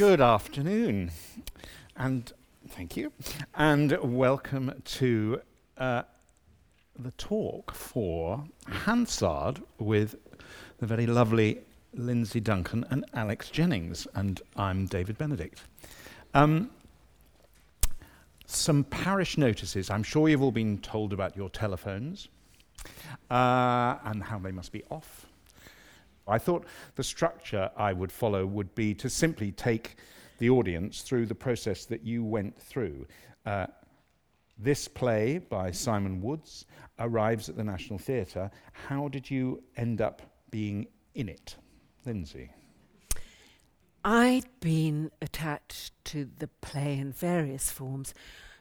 Good 0.00 0.22
afternoon, 0.22 1.10
and 1.94 2.32
thank 2.68 2.96
you, 2.96 3.12
and 3.54 3.98
welcome 4.02 4.80
to 4.82 5.42
uh, 5.76 6.04
the 6.98 7.10
talk 7.18 7.74
for 7.74 8.42
Hansard 8.66 9.60
with 9.78 10.14
the 10.78 10.86
very 10.86 11.06
lovely 11.06 11.60
Lindsay 11.92 12.40
Duncan 12.40 12.86
and 12.88 13.04
Alex 13.12 13.50
Jennings, 13.50 14.08
and 14.14 14.40
I'm 14.56 14.86
David 14.86 15.18
Benedict. 15.18 15.64
Um, 16.32 16.70
some 18.46 18.84
parish 18.84 19.36
notices. 19.36 19.90
I'm 19.90 20.02
sure 20.02 20.30
you've 20.30 20.40
all 20.40 20.50
been 20.50 20.78
told 20.78 21.12
about 21.12 21.36
your 21.36 21.50
telephones 21.50 22.28
uh, 23.30 23.96
and 24.06 24.22
how 24.22 24.38
they 24.38 24.50
must 24.50 24.72
be 24.72 24.82
off. 24.88 25.26
I 26.30 26.38
thought 26.38 26.66
the 26.96 27.04
structure 27.04 27.70
I 27.76 27.92
would 27.92 28.12
follow 28.12 28.46
would 28.46 28.74
be 28.74 28.94
to 28.94 29.10
simply 29.10 29.52
take 29.52 29.96
the 30.38 30.50
audience 30.50 31.02
through 31.02 31.26
the 31.26 31.34
process 31.34 31.84
that 31.86 32.04
you 32.04 32.24
went 32.24 32.60
through. 32.60 33.06
Uh, 33.44 33.66
this 34.58 34.88
play 34.88 35.38
by 35.38 35.70
Simon 35.70 36.20
Woods 36.20 36.66
arrives 36.98 37.48
at 37.48 37.56
the 37.56 37.64
National 37.64 37.98
Theatre. 37.98 38.50
How 38.72 39.08
did 39.08 39.30
you 39.30 39.62
end 39.76 40.00
up 40.00 40.22
being 40.50 40.86
in 41.14 41.28
it, 41.28 41.56
Lindsay? 42.04 42.50
I'd 44.04 44.46
been 44.60 45.10
attached 45.20 45.92
to 46.06 46.28
the 46.38 46.48
play 46.48 46.98
in 46.98 47.12
various 47.12 47.70
forms 47.70 48.14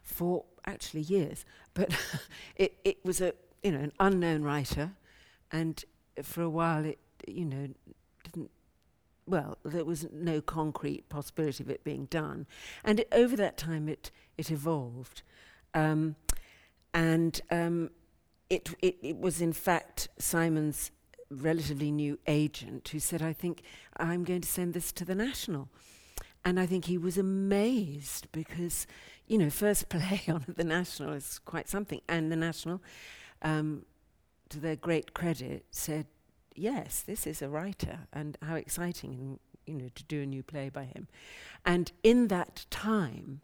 for 0.03 0.45
actually 0.65 1.01
years, 1.01 1.45
but 1.73 1.95
it, 2.55 2.77
it 2.83 3.03
was 3.05 3.21
a 3.21 3.33
you 3.63 3.71
know 3.71 3.79
an 3.79 3.93
unknown 3.99 4.43
writer, 4.43 4.91
and 5.51 5.83
for 6.23 6.41
a 6.41 6.49
while 6.49 6.83
it 6.83 6.99
you 7.31 7.45
know 7.45 7.67
didn't 8.23 8.51
well 9.25 9.57
there 9.63 9.85
was 9.85 10.07
no 10.11 10.41
concrete 10.41 11.07
possibility 11.09 11.63
of 11.63 11.69
it 11.69 11.83
being 11.83 12.05
done, 12.05 12.47
and 12.83 13.01
it, 13.01 13.07
over 13.11 13.35
that 13.35 13.57
time 13.57 13.87
it 13.87 14.11
it 14.37 14.51
evolved, 14.51 15.21
um, 15.73 16.15
and 16.93 17.41
um, 17.51 17.89
it, 18.49 18.69
it 18.81 18.97
it 19.01 19.17
was 19.17 19.41
in 19.41 19.53
fact 19.53 20.09
Simon's 20.17 20.91
relatively 21.29 21.91
new 21.91 22.19
agent 22.27 22.89
who 22.89 22.99
said, 22.99 23.21
I 23.21 23.33
think 23.33 23.61
I'm 23.97 24.23
going 24.23 24.41
to 24.41 24.49
send 24.49 24.73
this 24.73 24.91
to 24.93 25.05
the 25.05 25.15
National. 25.15 25.69
And 26.43 26.59
I 26.59 26.65
think 26.65 26.85
he 26.85 26.97
was 26.97 27.17
amazed 27.17 28.27
because, 28.31 28.87
you 29.27 29.37
know, 29.37 29.49
first 29.49 29.89
play 29.89 30.21
on 30.27 30.45
the 30.47 30.63
National 30.63 31.13
is 31.13 31.39
quite 31.39 31.69
something. 31.69 32.01
And 32.07 32.31
the 32.31 32.35
National, 32.35 32.81
um, 33.41 33.85
to 34.49 34.59
their 34.59 34.75
great 34.75 35.13
credit, 35.13 35.65
said, 35.71 36.07
yes, 36.55 37.01
this 37.01 37.27
is 37.27 37.41
a 37.41 37.49
writer, 37.49 37.99
and 38.11 38.37
how 38.41 38.55
exciting, 38.55 39.13
and, 39.13 39.39
you 39.65 39.75
know, 39.75 39.89
to 39.95 40.03
do 40.03 40.21
a 40.21 40.25
new 40.25 40.43
play 40.43 40.69
by 40.69 40.85
him. 40.85 41.07
And 41.65 41.91
in 42.03 42.27
that 42.27 42.65
time, 42.69 43.41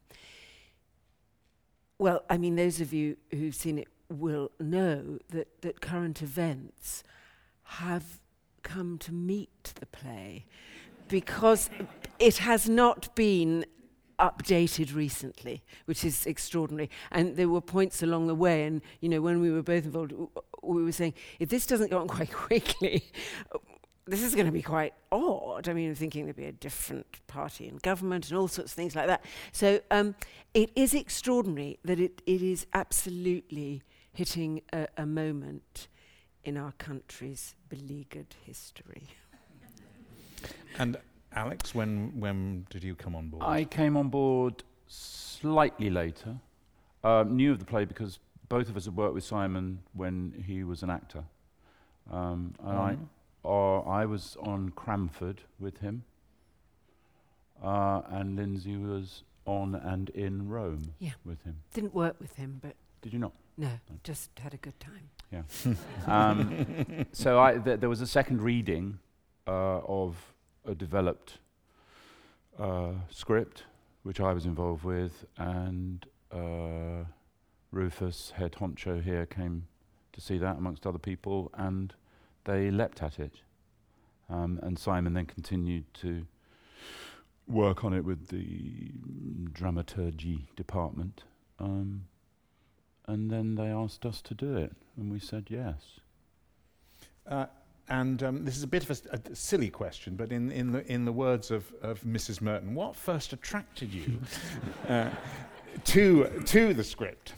well, 1.97 2.23
I 2.29 2.37
mean, 2.37 2.55
those 2.55 2.81
of 2.81 2.91
you 2.93 3.17
who've 3.31 3.55
seen 3.55 3.77
it 3.77 3.87
will 4.09 4.51
know 4.59 5.19
that, 5.29 5.61
that 5.61 5.81
current 5.81 6.21
events 6.21 7.03
have 7.63 8.19
come 8.63 8.97
to 8.97 9.13
meet 9.13 9.73
the 9.79 9.85
play 9.85 10.45
because 11.07 11.69
it 12.19 12.37
has 12.37 12.67
not 12.67 13.15
been 13.15 13.65
updated 14.19 14.95
recently, 14.95 15.63
which 15.85 16.03
is 16.03 16.25
extraordinary. 16.25 16.89
And 17.11 17.35
there 17.35 17.49
were 17.49 17.61
points 17.61 18.01
along 18.01 18.27
the 18.27 18.35
way, 18.35 18.63
and 18.63 18.81
you 19.01 19.09
know, 19.09 19.21
when 19.21 19.39
we 19.39 19.51
were 19.51 19.63
both 19.63 19.85
involved, 19.85 20.13
we 20.73 20.83
were 20.83 20.91
saying, 20.91 21.13
if 21.39 21.49
this 21.49 21.67
doesn't 21.67 21.91
go 21.91 21.99
on 21.99 22.08
quite 22.17 22.31
quickly, 22.31 23.03
this 24.08 24.21
is 24.21 24.35
going 24.35 24.45
to 24.45 24.52
be 24.52 24.61
quite 24.61 24.94
odd. 25.11 25.67
I 25.67 25.73
mean, 25.73 25.89
I'm 25.89 25.95
thinking 25.95 26.25
there'd 26.25 26.35
be 26.35 26.45
a 26.45 26.52
different 26.52 27.19
party 27.27 27.67
in 27.67 27.77
government 27.77 28.30
and 28.30 28.38
all 28.38 28.47
sorts 28.47 28.72
of 28.72 28.75
things 28.75 28.95
like 28.95 29.07
that. 29.07 29.23
So 29.51 29.81
um, 29.91 30.16
it 30.53 30.72
is 30.75 30.94
extraordinary 30.94 31.79
that 31.84 32.00
it, 32.00 32.22
it 32.25 32.41
is 32.41 32.66
absolutely 32.73 33.81
hitting 34.13 34.62
a, 34.72 34.88
a 34.97 35.06
moment 35.06 35.88
in 36.44 36.57
our 36.57 36.72
country's 36.73 37.56
beleaguered 37.69 38.35
history. 38.45 39.09
And 40.78 40.97
Alex, 41.34 41.73
when 41.73 42.19
when 42.19 42.68
did 42.69 42.84
you 42.84 42.95
come 42.95 43.16
on 43.16 43.29
board? 43.29 43.44
I 43.44 43.63
came 43.63 43.95
on 43.95 44.09
board 44.09 44.63
slightly 44.88 45.89
later. 45.89 46.35
Uh, 47.03 47.23
knew 47.28 47.51
of 47.51 47.59
the 47.59 47.66
play 47.66 47.85
because 47.85 48.19
both 48.50 48.69
of 48.69 48.78
us 48.78 48.85
had 48.85 48.95
worked 48.95 49.13
with 49.13 49.23
Simon 49.23 49.79
when 49.94 50.44
he 50.45 50.63
was 50.63 50.83
an 50.83 50.89
actor. 50.89 51.23
Um, 52.11 52.53
and 52.63 52.78
I, 52.78 52.97
uh, 53.44 53.79
I 53.81 54.06
was 54.06 54.38
on 54.41 54.69
Cranford 54.75 55.41
with 55.59 55.78
him, 55.79 56.03
uh, 57.63 58.01
and 58.09 58.35
Lindsay 58.35 58.78
was 58.78 59.23
on 59.45 59.75
and 59.75 60.09
in 60.09 60.47
Rome 60.50 60.94
Yeah. 61.00 61.11
with 61.23 61.41
him. 61.44 61.57
Didn't 61.73 61.94
work 61.94 62.16
with 62.19 62.35
him, 62.35 62.59
but 62.61 62.75
Did 63.01 63.13
you 63.13 63.19
not? 63.19 63.33
no, 63.57 63.69
just 64.03 64.29
had 64.39 64.53
a 64.53 64.57
good 64.57 64.79
time. 64.79 65.09
Yeah. 65.31 65.44
um, 66.07 67.06
so 67.12 67.39
I, 67.39 67.57
th- 67.57 67.79
there 67.79 67.89
was 67.89 68.01
a 68.01 68.07
second 68.07 68.41
reading 68.41 69.00
uh, 69.47 69.79
of 69.79 70.16
a 70.66 70.75
developed 70.75 71.38
uh, 72.59 72.91
script, 73.09 73.63
which 74.03 74.19
I 74.19 74.33
was 74.33 74.45
involved 74.45 74.83
with, 74.83 75.25
and 75.38 76.06
uh, 76.31 77.06
Rufus, 77.71 78.33
head 78.35 78.53
honcho 78.53 79.03
here, 79.03 79.25
came 79.25 79.67
to 80.13 80.21
see 80.21 80.37
that 80.37 80.57
amongst 80.57 80.87
other 80.87 80.99
people, 80.99 81.51
and 81.53 81.93
they 82.45 82.71
leapt 82.71 83.03
at 83.03 83.19
it. 83.19 83.41
Um, 84.29 84.59
and 84.63 84.79
Simon 84.79 85.13
then 85.13 85.25
continued 85.25 85.93
to 85.95 86.25
work 87.47 87.83
on 87.83 87.93
it 87.93 88.03
with 88.03 88.27
the 88.29 88.91
dramaturgy 89.53 90.47
department. 90.55 91.23
Um, 91.59 92.05
and 93.07 93.29
then 93.29 93.55
they 93.55 93.67
asked 93.67 94.05
us 94.05 94.21
to 94.23 94.33
do 94.33 94.55
it, 94.57 94.73
and 94.97 95.11
we 95.11 95.19
said 95.19 95.45
yes. 95.49 95.99
Uh, 97.27 97.45
and 97.87 98.23
um, 98.23 98.45
this 98.45 98.57
is 98.57 98.63
a 98.63 98.67
bit 98.67 98.89
of 98.89 98.99
a 99.11 99.35
silly 99.35 99.69
question, 99.69 100.15
but 100.15 100.31
in, 100.31 100.51
in, 100.51 100.71
the, 100.71 100.91
in 100.91 101.05
the 101.05 101.11
words 101.11 101.51
of, 101.51 101.71
of 101.83 102.01
Mrs. 102.01 102.41
Merton, 102.41 102.73
what 102.73 102.95
first 102.95 103.31
attracted 103.31 103.93
you 103.93 104.19
uh, 104.89 105.09
to, 105.83 106.41
to 106.45 106.73
the 106.73 106.83
script? 106.83 107.33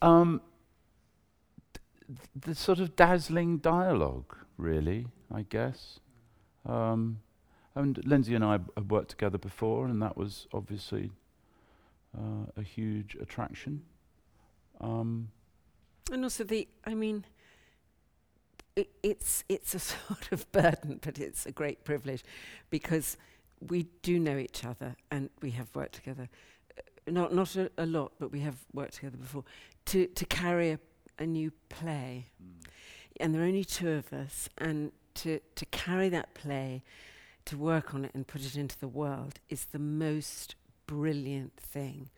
Um, 0.00 0.40
th- 2.08 2.28
the 2.34 2.54
sort 2.54 2.78
of 2.78 2.96
dazzling 2.96 3.58
dialogue, 3.58 4.36
really, 4.56 5.06
I 5.32 5.42
guess. 5.42 6.00
Um, 6.66 7.20
and 7.74 8.04
Lindsay 8.04 8.34
and 8.34 8.44
I 8.44 8.52
had 8.52 8.90
worked 8.90 9.10
together 9.10 9.38
before, 9.38 9.86
and 9.86 10.00
that 10.02 10.16
was 10.16 10.46
obviously 10.52 11.10
uh, 12.16 12.46
a 12.56 12.62
huge 12.62 13.16
attraction. 13.20 13.82
Um, 14.80 15.30
And 16.12 16.24
also 16.24 16.44
the, 16.44 16.68
I 16.84 16.94
mean, 16.94 17.24
it, 18.76 18.90
it's 19.02 19.44
it's 19.48 19.74
a 19.74 19.78
sort 19.94 20.32
of 20.32 20.50
burden, 20.52 21.00
but 21.02 21.18
it's 21.18 21.46
a 21.46 21.52
great 21.52 21.84
privilege 21.84 22.22
because 22.70 23.16
we 23.60 23.88
do 24.02 24.18
know 24.18 24.38
each 24.38 24.64
other 24.64 24.94
and 25.10 25.30
we 25.42 25.50
have 25.50 25.74
worked 25.74 25.94
together. 25.96 26.28
Not 27.12 27.34
not 27.34 27.56
a, 27.56 27.70
a 27.78 27.86
lot, 27.86 28.12
but 28.18 28.30
we 28.32 28.40
have 28.40 28.56
worked 28.72 28.94
together 28.94 29.16
before. 29.16 29.44
To 29.86 30.06
to 30.06 30.24
carry 30.26 30.70
a, 30.70 30.80
a 31.18 31.26
new 31.26 31.52
play, 31.68 32.26
and 33.20 33.34
there 33.34 33.42
are 33.42 33.46
only 33.46 33.64
two 33.64 33.90
of 33.90 34.12
us, 34.12 34.48
and 34.58 34.92
to 35.14 35.40
to 35.54 35.66
carry 35.66 36.08
that 36.10 36.34
play, 36.34 36.82
to 37.46 37.56
work 37.56 37.94
on 37.94 38.04
it 38.04 38.10
and 38.14 38.26
put 38.26 38.44
it 38.44 38.56
into 38.56 38.78
the 38.78 38.88
world 38.88 39.40
is 39.48 39.66
the 39.66 39.78
most 39.78 40.54
brilliant 40.86 41.56
thing. 41.56 42.10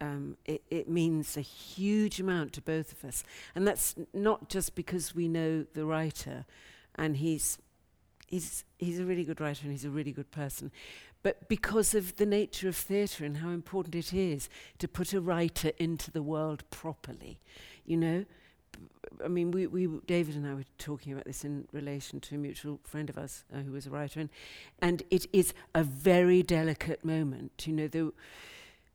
Um, 0.00 0.36
it, 0.46 0.62
it 0.70 0.88
means 0.88 1.36
a 1.36 1.42
huge 1.42 2.18
amount 2.18 2.54
to 2.54 2.60
both 2.62 2.90
of 2.92 3.04
us, 3.08 3.22
and 3.54 3.68
that's 3.68 3.94
n- 3.96 4.06
not 4.12 4.48
just 4.48 4.74
because 4.74 5.14
we 5.14 5.28
know 5.28 5.64
the 5.74 5.84
writer, 5.84 6.44
and 6.94 7.18
he's 7.18 7.58
he's 8.26 8.64
he's 8.78 8.98
a 8.98 9.04
really 9.04 9.24
good 9.24 9.40
writer 9.40 9.60
and 9.62 9.70
he's 9.70 9.84
a 9.84 9.90
really 9.90 10.10
good 10.12 10.30
person, 10.30 10.72
but 11.22 11.48
because 11.48 11.94
of 11.94 12.16
the 12.16 12.26
nature 12.26 12.68
of 12.68 12.76
theatre 12.76 13.24
and 13.24 13.38
how 13.38 13.50
important 13.50 13.94
it 13.94 14.12
is 14.12 14.48
to 14.78 14.88
put 14.88 15.12
a 15.12 15.20
writer 15.20 15.72
into 15.78 16.10
the 16.10 16.22
world 16.22 16.64
properly, 16.70 17.38
you 17.84 17.96
know. 17.96 18.24
I 19.22 19.28
mean, 19.28 19.50
we, 19.50 19.66
we 19.66 19.86
David 20.06 20.34
and 20.34 20.46
I 20.46 20.54
were 20.54 20.64
talking 20.78 21.12
about 21.12 21.26
this 21.26 21.44
in 21.44 21.68
relation 21.72 22.20
to 22.20 22.34
a 22.34 22.38
mutual 22.38 22.80
friend 22.84 23.10
of 23.10 23.18
us 23.18 23.44
uh, 23.54 23.58
who 23.58 23.72
was 23.72 23.86
a 23.86 23.90
writer, 23.90 24.20
and 24.20 24.30
and 24.80 25.02
it 25.10 25.26
is 25.32 25.52
a 25.74 25.84
very 25.84 26.42
delicate 26.42 27.04
moment. 27.04 27.66
You 27.66 27.74
know, 27.74 27.88
the 27.88 28.12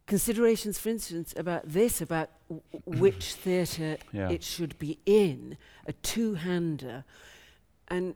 considerations, 0.07 0.79
for 0.79 0.89
instance, 0.89 1.33
about 1.38 1.69
this, 1.69 2.01
about 2.01 2.31
which 2.85 3.33
theatre 3.33 3.97
yeah. 4.12 4.29
it 4.29 4.44
should 4.44 4.77
be 4.79 4.97
in, 5.06 5.57
a 5.85 5.94
two-hander, 5.94 7.03
and 7.89 8.15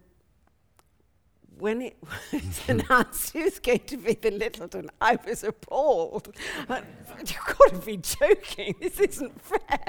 when 1.62 1.81
it 1.84 1.96
was 2.34 2.62
announced 2.68 3.36
was 3.36 3.60
going 3.60 3.80
to 3.86 3.98
be 3.98 4.16
the 4.16 4.31
Lyttelton, 4.31 4.90
I 5.00 5.18
was 5.25 5.44
appalled. 5.44 6.36
I- 6.68 6.81
You've 7.19 7.58
got 7.58 7.69
to 7.69 7.86
be 7.86 7.98
joking. 7.98 8.74
This 8.81 9.00
isn't 9.00 9.40
fair. 9.42 9.80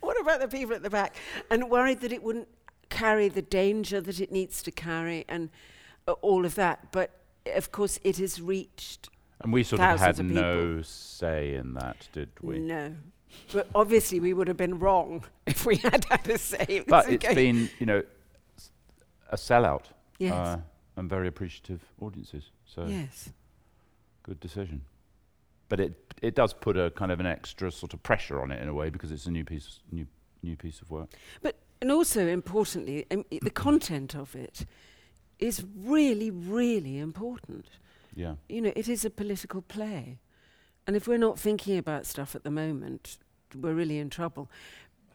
What 0.00 0.20
about 0.20 0.40
the 0.40 0.48
people 0.48 0.74
at 0.74 0.82
the 0.82 0.90
back? 0.90 1.14
And 1.50 1.70
worried 1.70 2.00
that 2.00 2.12
it 2.12 2.22
wouldn't 2.22 2.48
carry 2.88 3.28
the 3.28 3.42
danger 3.42 4.00
that 4.00 4.20
it 4.20 4.32
needs 4.32 4.60
to 4.64 4.72
carry 4.72 5.24
and 5.28 5.50
uh, 6.08 6.12
all 6.20 6.44
of 6.44 6.56
that. 6.56 6.90
But 6.90 7.10
of 7.54 7.70
course, 7.70 8.00
it 8.02 8.16
has 8.18 8.40
reached 8.40 9.08
And 9.40 9.52
we 9.52 9.62
sort 9.62 9.80
of 9.80 10.00
had 10.00 10.18
of 10.18 10.26
no 10.26 10.82
say 10.82 11.54
in 11.54 11.74
that, 11.74 12.08
did 12.12 12.30
we? 12.42 12.58
No. 12.58 12.96
But 13.52 13.68
obviously, 13.76 14.18
we 14.18 14.32
would 14.32 14.48
have 14.48 14.56
been 14.56 14.80
wrong 14.80 15.24
if 15.46 15.64
we 15.64 15.76
had 15.76 16.04
had 16.06 16.28
a 16.28 16.38
say. 16.38 16.66
It 16.68 16.86
But 16.88 17.08
it's 17.08 17.24
okay. 17.24 17.34
been, 17.36 17.70
you 17.78 17.86
know, 17.86 18.02
a 19.30 19.36
sellout. 19.36 19.84
Yes. 20.18 20.32
Uh, 20.32 20.58
and 21.00 21.10
very 21.10 21.26
appreciative 21.26 21.80
audiences. 22.00 22.50
So 22.64 22.86
yes. 22.86 23.30
good 24.22 24.38
decision. 24.38 24.82
But 25.68 25.80
it 25.80 26.14
it 26.22 26.34
does 26.34 26.52
put 26.52 26.76
a 26.76 26.90
kind 26.90 27.10
of 27.10 27.18
an 27.18 27.26
extra 27.26 27.72
sort 27.72 27.94
of 27.94 28.02
pressure 28.02 28.40
on 28.40 28.52
it 28.52 28.62
in 28.62 28.68
a 28.68 28.74
way 28.74 28.90
because 28.90 29.10
it's 29.10 29.26
a 29.26 29.30
new 29.30 29.44
piece 29.44 29.80
new 29.90 30.06
new 30.42 30.56
piece 30.56 30.80
of 30.80 30.90
work. 30.90 31.08
But 31.42 31.56
and 31.80 31.90
also, 31.90 32.26
importantly, 32.26 33.06
um, 33.10 33.24
the 33.30 33.50
content 33.66 34.14
of 34.14 34.34
it 34.36 34.66
is 35.38 35.64
really, 35.76 36.30
really 36.30 36.98
important. 36.98 37.66
Yeah. 38.14 38.34
You 38.48 38.60
know, 38.60 38.72
it 38.76 38.88
is 38.88 39.04
a 39.04 39.10
political 39.10 39.62
play. 39.62 40.18
And 40.86 40.96
if 40.96 41.08
we're 41.08 41.18
not 41.18 41.38
thinking 41.38 41.78
about 41.78 42.04
stuff 42.06 42.34
at 42.34 42.44
the 42.44 42.50
moment, 42.50 43.18
we're 43.58 43.72
really 43.72 43.98
in 43.98 44.10
trouble. 44.10 44.50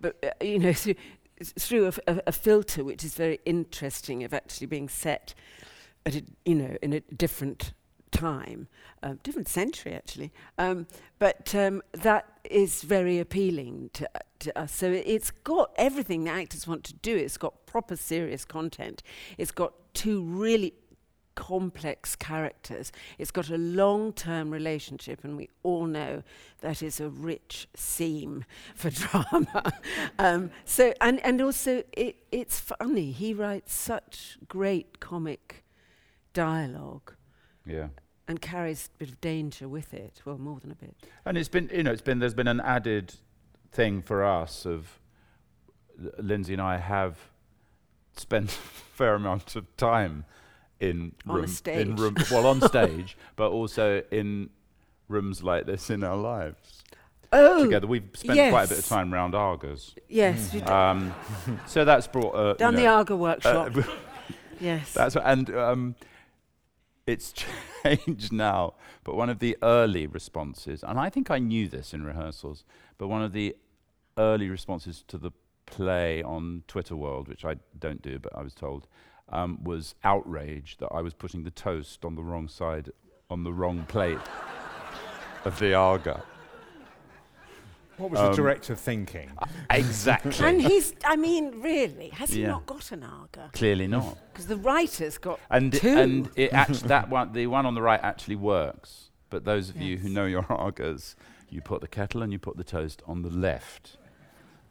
But, 0.01 0.15
uh, 0.23 0.43
you 0.43 0.57
know, 0.57 0.73
through, 0.83 0.95
through 1.43 1.83
a, 1.85 1.87
f- 1.89 1.99
a- 2.07 2.23
a 2.27 2.31
filter 2.31 2.83
which 2.83 3.03
is 3.03 3.13
very 3.13 3.39
interesting 3.45 4.23
of 4.23 4.33
actually 4.33 4.67
being 4.67 4.89
set 4.89 5.33
at 6.05 6.15
a, 6.15 6.23
you 6.45 6.55
know, 6.55 6.77
in 6.81 6.93
a 6.93 6.99
different 7.01 7.73
time, 8.11 8.67
uh, 9.03 9.15
different 9.23 9.47
century 9.47 9.93
actually. 9.93 10.31
Um, 10.57 10.87
but 11.19 11.53
um, 11.53 11.81
that 11.91 12.25
is 12.43 12.81
very 12.83 13.19
appealing 13.19 13.89
to, 13.93 14.09
to 14.39 14.57
us. 14.57 14.73
So 14.73 14.91
it's 14.91 15.31
got 15.31 15.71
everything 15.77 16.23
the 16.23 16.31
actors 16.31 16.67
want 16.67 16.83
to 16.85 16.93
do. 16.93 17.15
It's 17.15 17.37
got 17.37 17.65
proper 17.65 17.95
serious 17.95 18.45
content. 18.45 19.03
It's 19.37 19.51
got 19.51 19.73
two 19.93 20.21
really 20.21 20.73
complex 21.35 22.15
characters. 22.15 22.93
It's 23.17 23.31
got 23.31 23.49
a 23.49 23.57
long 23.57 24.13
term 24.13 24.51
relationship, 24.51 25.23
and 25.23 25.35
we 25.35 25.49
all 25.63 25.85
know 25.85 26.23
that 26.61 26.81
is 26.81 27.01
a 27.01 27.09
rich 27.09 27.67
seam 27.75 28.45
for 28.73 28.89
drama. 28.91 29.73
um, 30.17 30.51
so, 30.63 30.93
and, 31.01 31.19
and 31.25 31.41
also, 31.41 31.83
it, 31.91 32.15
it's 32.31 32.59
funny. 32.59 33.11
He 33.11 33.33
writes 33.33 33.73
such 33.73 34.37
great 34.47 35.01
comic 35.01 35.64
dialogue 36.35 37.13
Yeah. 37.65 37.87
and 38.27 38.39
carries 38.39 38.89
a 38.93 38.97
bit 38.99 39.09
of 39.09 39.19
danger 39.21 39.67
with 39.67 39.91
it. 39.93 40.21
Well, 40.25 40.37
more 40.37 40.59
than 40.59 40.69
a 40.71 40.75
bit. 40.75 40.95
And 41.25 41.37
it's 41.37 41.49
been, 41.49 41.69
you 41.73 41.81
know, 41.81 41.91
it's 41.91 42.01
been, 42.03 42.19
there's 42.19 42.35
been 42.35 42.47
an 42.47 42.59
added 42.59 43.15
thing 43.71 44.01
for 44.03 44.23
us 44.23 44.65
of 44.67 44.99
L- 46.03 46.11
Lindsay 46.19 46.53
and 46.53 46.61
I 46.61 46.77
have 46.77 47.17
spent 48.15 48.49
a 48.51 48.53
fair 48.53 49.15
amount 49.15 49.55
of 49.55 49.65
time 49.77 50.25
in 50.79 51.13
On 51.27 51.37
room, 51.37 51.47
stage. 51.47 51.87
in 51.87 51.95
room, 51.95 52.15
well, 52.29 52.45
on 52.45 52.61
stage, 52.61 53.17
but 53.35 53.49
also 53.49 54.03
in 54.11 54.49
rooms 55.07 55.41
like 55.41 55.65
this 55.65 55.89
in 55.89 56.03
our 56.03 56.17
lives 56.17 56.83
Oh, 57.33 57.63
together. 57.63 57.87
We've 57.87 58.07
spent 58.13 58.51
quite 58.51 58.65
a 58.65 58.69
bit 58.69 58.79
of 58.79 58.85
time 58.87 59.13
round 59.13 59.33
Agas. 59.35 59.95
yes. 60.07 60.53
you 60.53 60.61
Um, 60.65 61.13
so 61.65 61.83
that's 61.83 62.07
brought, 62.07 62.33
uh, 62.35 62.47
you 62.49 62.55
Done 62.55 62.75
the 62.75 62.83
know, 62.83 62.99
Aga 62.99 63.15
workshop. 63.15 63.75
uh, 63.75 63.81
yes. 64.61 64.93
That's 64.93 65.15
what, 65.15 65.25
and 65.25 65.49
um, 65.55 65.95
it's 67.07 67.33
changed 67.83 68.31
now. 68.31 68.73
But 69.03 69.15
one 69.15 69.29
of 69.29 69.39
the 69.39 69.57
early 69.61 70.07
responses, 70.07 70.83
and 70.83 70.99
I 70.99 71.09
think 71.09 71.29
I 71.29 71.39
knew 71.39 71.67
this 71.67 71.93
in 71.93 72.03
rehearsals, 72.03 72.63
but 72.97 73.07
one 73.07 73.21
of 73.21 73.33
the 73.33 73.55
early 74.17 74.49
responses 74.49 75.03
to 75.07 75.17
the 75.17 75.31
play 75.65 76.23
on 76.23 76.63
Twitter 76.67 76.95
World, 76.95 77.27
which 77.27 77.45
I 77.45 77.55
don't 77.77 78.01
do, 78.01 78.19
but 78.19 78.35
I 78.35 78.41
was 78.41 78.53
told, 78.53 78.87
um, 79.29 79.63
was 79.63 79.95
outrage 80.03 80.77
that 80.77 80.89
I 80.91 81.01
was 81.01 81.13
putting 81.13 81.43
the 81.43 81.51
toast 81.51 82.05
on 82.05 82.15
the 82.15 82.23
wrong 82.23 82.47
side, 82.47 82.91
on 83.29 83.43
the 83.43 83.53
wrong 83.53 83.85
plate 83.87 84.19
of 85.43 85.57
the 85.59 85.73
Aga. 85.73 86.23
What 87.97 88.11
was 88.11 88.19
Um, 88.19 88.31
the 88.31 88.35
director 88.35 88.75
thinking? 88.75 89.31
Exactly. 89.69 90.45
and 90.45 90.61
he's, 90.61 90.93
I 91.05 91.15
mean, 91.15 91.61
really, 91.61 92.09
has 92.09 92.29
he 92.31 92.43
not 92.43 92.65
got 92.65 92.91
an 92.91 93.03
Aga? 93.03 93.49
Clearly 93.53 93.87
not. 93.87 94.17
Because 94.31 94.47
the 94.47 94.57
writer's 94.57 95.17
got 95.17 95.39
And 95.49 95.73
two. 95.73 95.97
and 95.97 96.29
it 96.35 96.53
act- 96.61 96.81
that 96.83 97.09
one, 97.09 97.33
the 97.33 97.47
one 97.47 97.65
on 97.65 97.73
the 97.73 97.81
right 97.81 97.99
actually 98.03 98.35
works. 98.35 99.09
But 99.29 99.43
those 99.45 99.69
of 99.69 99.77
you 99.77 99.97
who 99.97 100.09
know 100.09 100.25
your 100.25 100.43
Agas, 100.49 101.15
you 101.49 101.61
put 101.61 101.81
the 101.81 101.87
kettle 101.87 102.21
and 102.21 102.31
you 102.31 102.39
put 102.39 102.57
the 102.57 102.63
toast 102.63 103.01
on 103.07 103.21
the 103.23 103.29
left. 103.29 103.97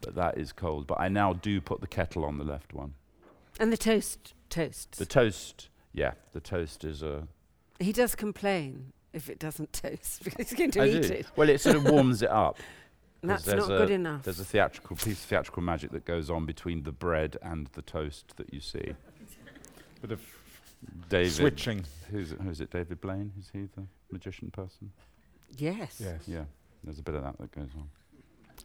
But 0.01 0.15
that 0.15 0.39
is 0.39 0.53
cold. 0.53 0.87
But 0.87 1.01
I 1.01 1.09
now 1.09 1.33
do 1.33 1.61
put 1.61 1.81
the 1.81 1.87
kettle 1.87 2.25
on 2.25 2.39
the 2.39 2.45
left 2.45 2.73
one. 2.75 2.95
and 3.59 3.73
the 3.73 3.77
toast 3.77 4.35
toasts. 4.51 4.99
The 4.99 5.07
toast, 5.07 5.69
yeah, 5.93 6.13
the 6.33 6.41
toast 6.41 6.85
is 6.85 7.03
a. 7.03 7.27
he 7.81 7.93
does 7.93 8.15
complain 8.15 8.93
if 9.13 9.29
it 9.31 9.39
doesn't 9.39 9.73
toast 9.73 10.23
because 10.25 10.51
he's 10.51 10.59
going 10.59 10.71
to 10.73 10.83
I 10.83 10.87
eat 10.87 11.03
do. 11.03 11.13
it. 11.15 11.27
Well, 11.37 11.49
it 11.49 11.61
sort 11.61 11.77
of 11.77 11.85
warms 11.85 12.23
it 12.23 12.31
up. 12.31 12.59
And 13.25 13.31
that's 13.31 13.45
there's 13.45 13.67
not 13.69 13.75
a- 13.75 13.79
good 13.79 13.91
enough. 13.91 14.23
There's 14.23 14.39
a 14.41 14.45
theatrical 14.45 14.97
piece 14.97 15.13
of 15.25 15.29
theatrical 15.31 15.63
magic 15.63 15.93
that 15.93 16.05
goes 16.05 16.29
on 16.29 16.45
between 16.45 16.83
the 16.83 16.93
bread 16.93 17.39
and 17.43 17.69
the 17.69 17.81
toast 17.81 18.37
that 18.37 18.53
you 18.53 18.61
see. 18.61 18.93
Bit 20.03 20.13
of 20.13 20.21
David, 21.09 21.33
switching. 21.33 21.85
who's 22.11 22.33
it, 22.33 22.41
who's 22.43 22.61
it? 22.61 22.71
David 22.71 23.01
Blaine? 23.01 23.33
Is 23.41 23.49
he 23.51 23.61
the 23.75 23.85
magician 24.11 24.51
person? 24.51 24.93
yes. 25.57 25.99
Yes. 25.99 26.21
Yeah, 26.27 26.45
there's 26.83 26.99
a 26.99 27.03
bit 27.03 27.15
of 27.15 27.23
that 27.23 27.39
that 27.39 27.51
goes 27.53 27.71
on. 27.79 27.89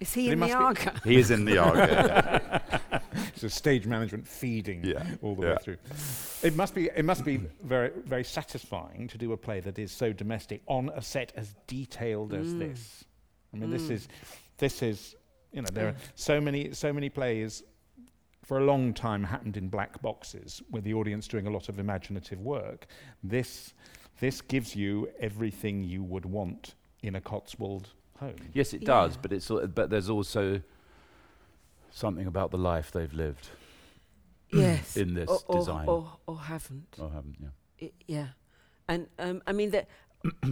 Is 0.01 0.13
he 0.13 0.23
But 0.23 0.29
it 0.29 0.33
in 0.33 0.39
the 0.39 0.45
must 0.57 0.87
Aga? 0.87 1.01
He 1.05 1.15
is 1.15 1.31
in 1.31 1.45
the 1.45 1.57
Aga. 1.59 2.61
So 3.35 3.47
stage 3.47 3.85
management 3.87 4.27
feeding 4.27 4.83
Yeah. 4.83 5.05
all 5.21 5.35
the 5.35 5.43
Yeah. 5.43 5.51
way 5.51 5.57
through. 5.61 5.77
It 6.43 6.55
must 6.57 6.75
be 6.75 6.89
it 6.93 7.05
must 7.05 7.23
be 7.23 7.37
very 7.63 7.91
very 8.05 8.25
satisfying 8.25 9.07
to 9.07 9.17
do 9.17 9.31
a 9.31 9.37
play 9.37 9.61
that 9.61 9.79
is 9.79 9.93
so 9.93 10.11
domestic 10.11 10.61
on 10.67 10.89
a 10.93 11.01
set 11.01 11.31
as 11.37 11.55
detailed 11.67 12.33
as 12.33 12.47
Mm. 12.53 12.59
this. 12.59 13.05
I 13.53 13.57
mean, 13.57 13.69
this 13.69 13.83
Mm. 13.87 13.91
is 13.91 14.07
this 14.59 14.81
is 14.83 15.15
you 15.51 15.61
know 15.61 15.67
there 15.73 15.85
Yeah. 15.85 15.91
are 15.91 15.95
so 16.15 16.39
many 16.39 16.73
so 16.73 16.93
many 16.93 17.09
plays 17.09 17.63
for 18.43 18.57
a 18.59 18.63
long 18.63 18.93
time 18.93 19.23
happened 19.23 19.57
in 19.57 19.67
black 19.69 20.01
boxes 20.01 20.61
with 20.71 20.83
the 20.83 20.93
audience 20.93 21.27
doing 21.27 21.45
a 21.47 21.51
lot 21.51 21.69
of 21.69 21.77
imaginative 21.79 22.39
work. 22.39 22.87
This 23.23 23.73
this 24.19 24.41
gives 24.41 24.75
you 24.75 25.09
everything 25.19 25.83
you 25.83 26.03
would 26.03 26.25
want 26.25 26.75
in 27.01 27.15
a 27.15 27.21
Cotswold 27.21 27.89
home. 28.19 28.35
Yes, 28.53 28.73
it 28.73 28.83
does, 28.83 29.17
but 29.17 29.31
it's 29.31 29.49
al- 29.51 29.67
but 29.67 29.89
there's 29.89 30.09
also 30.09 30.61
something 31.91 32.27
about 32.27 32.51
the 32.51 32.57
life 32.57 32.91
they've 32.91 33.13
lived 33.13 33.49
yes. 34.51 34.97
in 34.97 35.13
this 35.13 35.29
or, 35.29 35.39
or, 35.47 35.59
design. 35.59 35.87
Or, 35.87 36.11
or 36.27 36.39
haven't. 36.39 36.95
or 36.99 37.09
haven't, 37.11 37.37
yeah. 37.39 37.87
I- 37.87 37.91
yeah. 38.07 38.27
And 38.87 39.07
um, 39.19 39.41
I 39.47 39.51
mean 39.53 39.71
that 39.71 39.87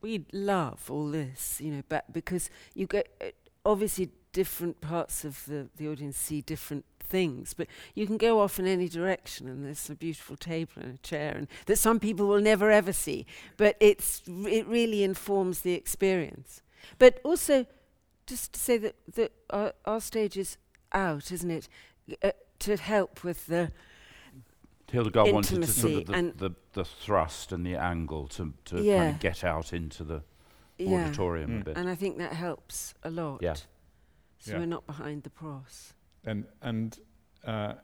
we 0.00 0.24
love 0.32 0.90
all 0.90 1.10
this, 1.10 1.60
you 1.60 1.72
know, 1.72 1.82
but 1.88 2.12
because 2.12 2.50
you 2.74 2.86
get 2.86 3.08
uh, 3.20 3.26
obviously 3.64 4.10
different 4.32 4.80
parts 4.80 5.24
of 5.24 5.44
the, 5.46 5.68
the 5.76 5.88
audience 5.88 6.16
see 6.16 6.40
different 6.40 6.84
things, 7.00 7.54
but 7.54 7.66
you 7.94 8.06
can 8.06 8.16
go 8.16 8.40
off 8.40 8.58
in 8.58 8.66
any 8.66 8.88
direction, 8.88 9.48
and 9.48 9.64
there's 9.64 9.88
a 9.88 9.94
beautiful 9.94 10.36
table 10.36 10.72
and 10.76 10.94
a 10.94 10.98
chair, 10.98 11.34
and 11.36 11.48
that 11.66 11.78
some 11.78 12.00
people 12.00 12.26
will 12.26 12.40
never 12.40 12.70
ever 12.70 12.92
see. 12.92 13.26
But 13.56 13.76
it's 13.80 14.22
it 14.26 14.66
really 14.66 15.02
informs 15.02 15.60
the 15.60 15.72
experience. 15.72 16.62
But 16.98 17.20
also, 17.24 17.66
just 18.26 18.52
to 18.54 18.60
say 18.60 18.78
that 18.78 18.96
that 19.14 19.32
our, 19.50 19.72
our 19.84 20.00
stage 20.00 20.36
is 20.36 20.58
out, 20.92 21.32
isn't 21.32 21.50
it? 21.50 21.68
Uh, 22.22 22.30
to 22.58 22.76
help 22.76 23.24
with 23.24 23.46
the 23.46 23.70
Hildegard 24.90 25.32
wanted 25.32 25.62
to 25.62 25.68
sort 25.68 25.92
of 25.94 26.06
the, 26.06 26.12
and- 26.14 26.38
the, 26.38 26.50
the 26.74 26.84
thrust 26.84 27.52
and 27.52 27.66
the 27.66 27.74
angle 27.76 28.28
to, 28.28 28.52
to 28.66 28.76
kind 28.76 29.10
of 29.14 29.20
get 29.20 29.42
out 29.44 29.72
into 29.72 30.04
the 30.04 30.22
yeah. 30.78 31.06
auditorium 31.06 31.50
a 31.50 31.54
Mm. 31.60 31.64
bit. 31.64 31.76
And 31.76 31.88
I 31.88 31.94
think 31.94 32.18
that 32.18 32.32
helps 32.32 32.94
a 33.02 33.10
lot. 33.10 33.42
Yeah. 33.42 33.54
So 34.38 34.52
Yeah. 34.52 34.58
we're 34.58 34.66
not 34.66 34.86
behind 34.86 35.22
the 35.24 35.30
pros. 35.30 35.92
and 36.24 36.44
and 36.62 36.98
uh, 37.44 37.74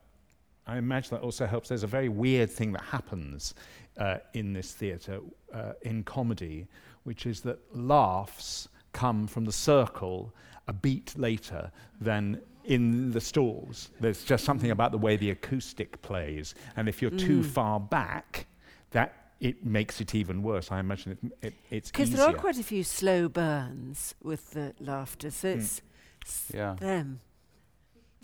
I 0.66 0.76
imagine 0.78 1.10
that 1.16 1.22
also 1.22 1.46
helps. 1.46 1.68
There's 1.68 1.82
a 1.82 1.88
very 1.88 2.08
weird 2.08 2.50
thing 2.50 2.72
that 2.72 2.82
happens 2.82 3.54
uh, 3.98 4.18
in 4.34 4.52
this 4.52 4.72
theatre 4.72 5.20
uh, 5.52 5.72
in 5.82 6.04
comedy, 6.04 6.66
which 7.02 7.26
is 7.26 7.40
that 7.42 7.58
laughs 7.74 8.68
come 8.92 9.26
from 9.26 9.44
the 9.44 9.52
circle 9.52 10.32
a 10.68 10.72
beat 10.72 11.14
later 11.18 11.72
than 12.00 12.40
in 12.64 13.10
the 13.12 13.20
stalls. 13.20 13.90
There's 14.00 14.24
just 14.24 14.44
something 14.44 14.70
about 14.70 14.92
the 14.92 14.98
way 14.98 15.16
the 15.16 15.30
acoustic 15.30 16.00
plays, 16.02 16.54
and 16.76 16.88
if 16.88 17.02
you're 17.02 17.10
too 17.10 17.40
Mm. 17.40 17.44
far 17.44 17.80
back, 17.80 18.46
that 18.90 19.14
it 19.40 19.64
makes 19.66 20.00
it 20.00 20.14
even 20.14 20.42
worse. 20.42 20.70
I 20.70 20.78
imagine 20.78 21.12
it, 21.12 21.32
it, 21.42 21.54
it's 21.70 21.90
Because 21.90 22.10
there 22.12 22.24
are 22.24 22.32
quite 22.34 22.58
a 22.58 22.62
few 22.62 22.84
slow 22.84 23.28
burns 23.28 24.14
with 24.22 24.52
the 24.52 24.74
laughter, 24.78 25.30
so 25.30 25.48
Mm. 25.48 25.56
it's, 25.58 25.82
it's 26.20 26.50
Yeah. 26.54 26.76
them 26.78 27.20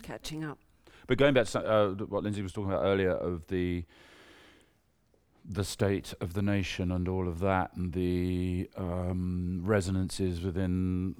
catching 0.01 0.43
up. 0.45 0.59
But 1.07 1.17
going 1.17 1.33
back 1.33 1.47
to 1.47 1.59
uh, 1.59 1.89
what 2.05 2.23
Lindsay 2.23 2.41
was 2.41 2.53
talking 2.53 2.71
about 2.71 2.83
earlier 2.85 3.11
of 3.11 3.47
the 3.47 3.83
the 5.51 5.63
state 5.63 6.13
of 6.21 6.33
the 6.33 6.43
nation 6.43 6.91
and 6.91 7.07
all 7.07 7.27
of 7.27 7.39
that, 7.39 7.75
and 7.75 7.93
the 7.93 8.69
um, 8.77 9.61
resonances 9.63 10.41
within 10.41 11.15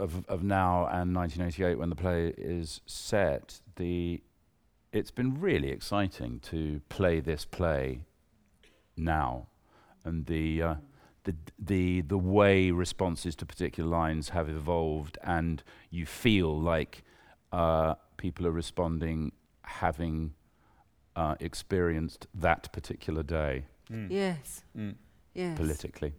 of, 0.00 0.24
of 0.26 0.42
now 0.42 0.86
and 0.86 1.14
1988 1.14 1.78
when 1.78 1.90
the 1.90 1.96
play 1.96 2.32
is 2.38 2.80
set, 2.86 3.60
the 3.76 4.22
it's 4.90 5.10
been 5.10 5.38
really 5.38 5.70
exciting 5.70 6.38
to 6.38 6.80
play 6.88 7.20
this 7.20 7.44
play 7.44 8.00
now, 8.96 9.48
and 10.02 10.24
the 10.26 10.62
uh, 10.62 10.74
the 11.24 11.34
the 11.58 12.00
the 12.00 12.18
way 12.18 12.70
responses 12.70 13.36
to 13.36 13.44
particular 13.44 13.90
lines 13.90 14.30
have 14.30 14.48
evolved, 14.48 15.18
and 15.22 15.62
you 15.90 16.06
feel 16.06 16.58
like 16.58 17.04
uh, 17.52 17.94
people 18.16 18.46
are 18.46 18.52
responding 18.52 19.32
having 19.62 20.32
uh, 21.16 21.34
experienced 21.38 22.26
that 22.34 22.72
particular 22.72 23.22
day 23.22 23.66
Mm. 23.90 24.10
Yes. 24.10 24.62
Mm. 24.76 24.94
Yes. 25.34 25.56
politically. 25.58 26.12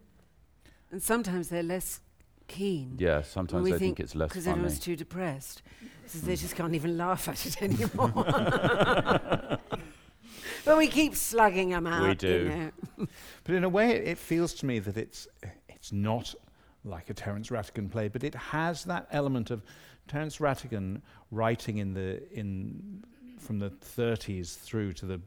And 0.92 1.02
sometimes 1.02 1.50
they're 1.50 1.64
less 1.64 2.00
keen. 2.48 2.96
Yeah, 3.00 3.22
sometimes 3.24 3.64
they 3.66 3.72
think, 3.72 3.82
think 3.82 4.00
it's 4.02 4.14
less 4.16 4.30
Because 4.30 4.46
funny. 4.46 4.54
everyone's 4.60 4.80
too 4.80 4.96
depressed. 4.96 5.62
So 6.08 6.20
they 6.20 6.34
Mm. 6.36 6.40
just 6.42 6.56
can't 6.56 6.76
even 6.76 6.98
laugh 6.98 7.28
at 7.28 7.46
it 7.46 7.62
anymore. 7.68 8.24
but 10.66 10.78
we 10.78 10.88
keep 10.88 11.16
slugging 11.16 11.70
them 11.70 11.88
out. 11.88 12.08
We 12.08 12.16
do. 12.16 12.28
You 12.28 12.50
know. 12.98 13.08
But 13.44 13.56
in 13.56 13.64
a 13.64 13.70
way, 13.70 13.92
it, 13.92 14.08
it 14.10 14.18
feels 14.18 14.54
to 14.56 14.66
me 14.66 14.80
that 14.80 14.98
it's 14.98 15.28
it's 15.70 15.92
not 15.92 16.34
like 16.84 17.10
a 17.10 17.14
Terence 17.14 17.50
Rattigan 17.50 17.90
play, 17.92 18.08
but 18.08 18.24
it 18.24 18.36
has 18.36 18.84
that 18.86 19.08
element 19.12 19.50
of 19.52 19.64
Terence 20.08 20.38
Rattigan 20.38 21.02
writing 21.32 21.78
in 21.80 21.94
the 21.94 22.22
in 22.32 23.04
from 23.40 23.60
the 23.60 23.70
30s 23.70 24.56
through 24.58 24.94
to 24.94 25.06
the 25.06 25.22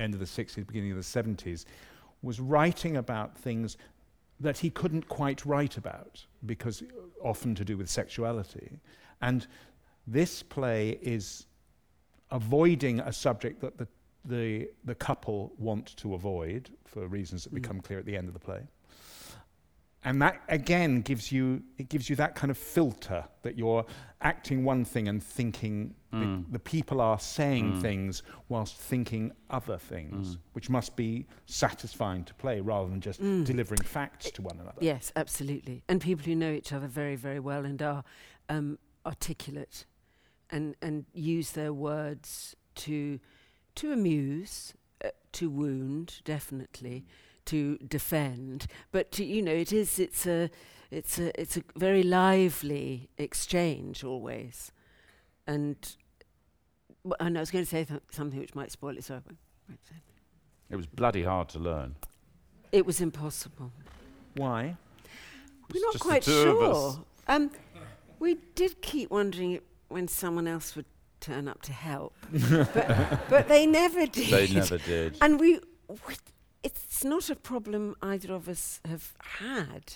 end 0.00 0.14
of 0.14 0.20
the 0.20 0.26
60s, 0.26 0.66
beginning 0.66 0.90
of 0.90 0.96
the 0.96 1.02
70s, 1.02 1.64
was 2.22 2.40
writing 2.40 2.96
about 2.96 3.36
things 3.36 3.76
that 4.40 4.58
he 4.58 4.70
couldn't 4.70 5.08
quite 5.08 5.44
write 5.44 5.76
about 5.76 6.24
because 6.46 6.82
often 7.22 7.54
to 7.54 7.64
do 7.64 7.76
with 7.76 7.88
sexuality, 7.88 8.78
and 9.20 9.46
this 10.06 10.42
play 10.42 10.98
is 11.02 11.46
avoiding 12.30 13.00
a 13.00 13.12
subject 13.12 13.60
that 13.60 13.76
the 13.78 13.86
the 14.26 14.68
the 14.84 14.94
couple 14.94 15.52
want 15.58 15.96
to 15.96 16.14
avoid 16.14 16.70
for 16.84 17.06
reasons 17.06 17.44
that 17.44 17.50
Mm. 17.50 17.62
become 17.62 17.80
clear 17.80 17.98
at 17.98 18.04
the 18.04 18.16
end 18.16 18.28
of 18.28 18.34
the 18.34 18.40
play. 18.40 18.62
And 20.02 20.20
that 20.22 20.40
again 20.48 21.02
gives 21.02 21.30
you 21.30 21.62
it 21.76 21.88
gives 21.90 22.08
you 22.08 22.16
that 22.16 22.34
kind 22.34 22.50
of 22.50 22.56
filter 22.56 23.24
that 23.42 23.58
you're 23.58 23.84
acting 24.22 24.64
one 24.64 24.84
thing 24.84 25.08
and 25.08 25.22
thinking 25.22 25.94
Mm. 26.12 26.46
the, 26.46 26.52
the 26.52 26.58
people 26.58 27.00
are 27.00 27.20
saying 27.20 27.74
Mm. 27.74 27.80
things 27.82 28.22
whilst 28.48 28.76
thinking 28.76 29.30
other 29.48 29.78
things, 29.78 30.34
Mm. 30.36 30.38
which 30.54 30.68
must 30.68 30.96
be 30.96 31.26
satisfying 31.46 32.24
to 32.24 32.34
play 32.34 32.60
rather 32.60 32.88
than 32.88 33.00
just 33.00 33.20
Mm. 33.20 33.44
delivering 33.44 33.82
facts 33.82 34.28
to 34.32 34.42
one 34.42 34.58
another. 34.58 34.78
Yes, 34.80 35.12
absolutely. 35.14 35.84
And 35.88 36.00
people 36.00 36.24
who 36.24 36.34
know 36.34 36.50
each 36.52 36.72
other 36.72 36.88
very, 36.88 37.14
very 37.14 37.38
well 37.38 37.64
and 37.64 37.80
are 37.80 38.02
um, 38.48 38.78
articulate 39.06 39.84
and, 40.50 40.74
and 40.82 41.04
use 41.14 41.52
their 41.52 41.72
words 41.72 42.56
to, 42.74 43.20
to 43.76 43.92
amuse, 43.92 44.74
uh, 45.04 45.10
to 45.32 45.48
wound, 45.48 46.20
definitely, 46.24 47.04
to 47.50 47.76
defend. 47.78 48.66
But 48.92 49.18
you 49.18 49.42
know, 49.42 49.52
it 49.54 49.72
is 49.72 49.98
it's 49.98 50.26
a 50.26 50.50
it's 50.90 51.18
a 51.18 51.40
it's 51.40 51.56
a 51.56 51.62
very 51.76 52.02
lively 52.02 53.08
exchange 53.18 54.04
always. 54.04 54.72
And 55.46 55.76
and 57.18 57.36
I 57.36 57.40
was 57.40 57.50
going 57.50 57.64
to 57.64 57.70
say 57.70 57.84
th- 57.84 58.00
something 58.10 58.38
which 58.38 58.54
might 58.54 58.70
spoil 58.70 58.96
it, 58.96 59.04
so 59.04 59.14
I 59.14 59.16
won't- 59.18 59.38
won't 59.68 59.80
say. 59.88 59.94
It 60.70 60.76
was 60.76 60.86
bloody 60.86 61.22
hard 61.24 61.48
to 61.50 61.58
learn. 61.58 61.96
It 62.72 62.86
was 62.86 63.00
impossible. 63.00 63.72
Why? 64.36 64.76
We're 65.72 65.80
not 65.84 65.98
quite 65.98 66.22
two 66.22 66.32
of 66.50 66.62
us. 66.62 66.94
sure. 66.94 67.04
Um, 67.26 67.50
we 68.20 68.36
did 68.54 68.80
keep 68.82 69.10
wondering 69.10 69.60
when 69.88 70.06
someone 70.08 70.46
else 70.46 70.76
would 70.76 70.84
turn 71.20 71.48
up 71.48 71.62
to 71.62 71.72
help, 71.72 72.14
but, 72.32 73.20
but 73.28 73.48
they 73.48 73.66
never 73.66 74.06
did. 74.06 74.30
They 74.30 74.48
never 74.54 74.78
did. 74.78 75.16
And 75.20 75.40
we, 75.40 75.58
we, 76.06 76.14
it's 76.62 77.04
not 77.04 77.30
a 77.30 77.36
problem 77.36 77.96
either 78.02 78.32
of 78.34 78.48
us 78.48 78.80
have 78.86 79.14
had, 79.40 79.94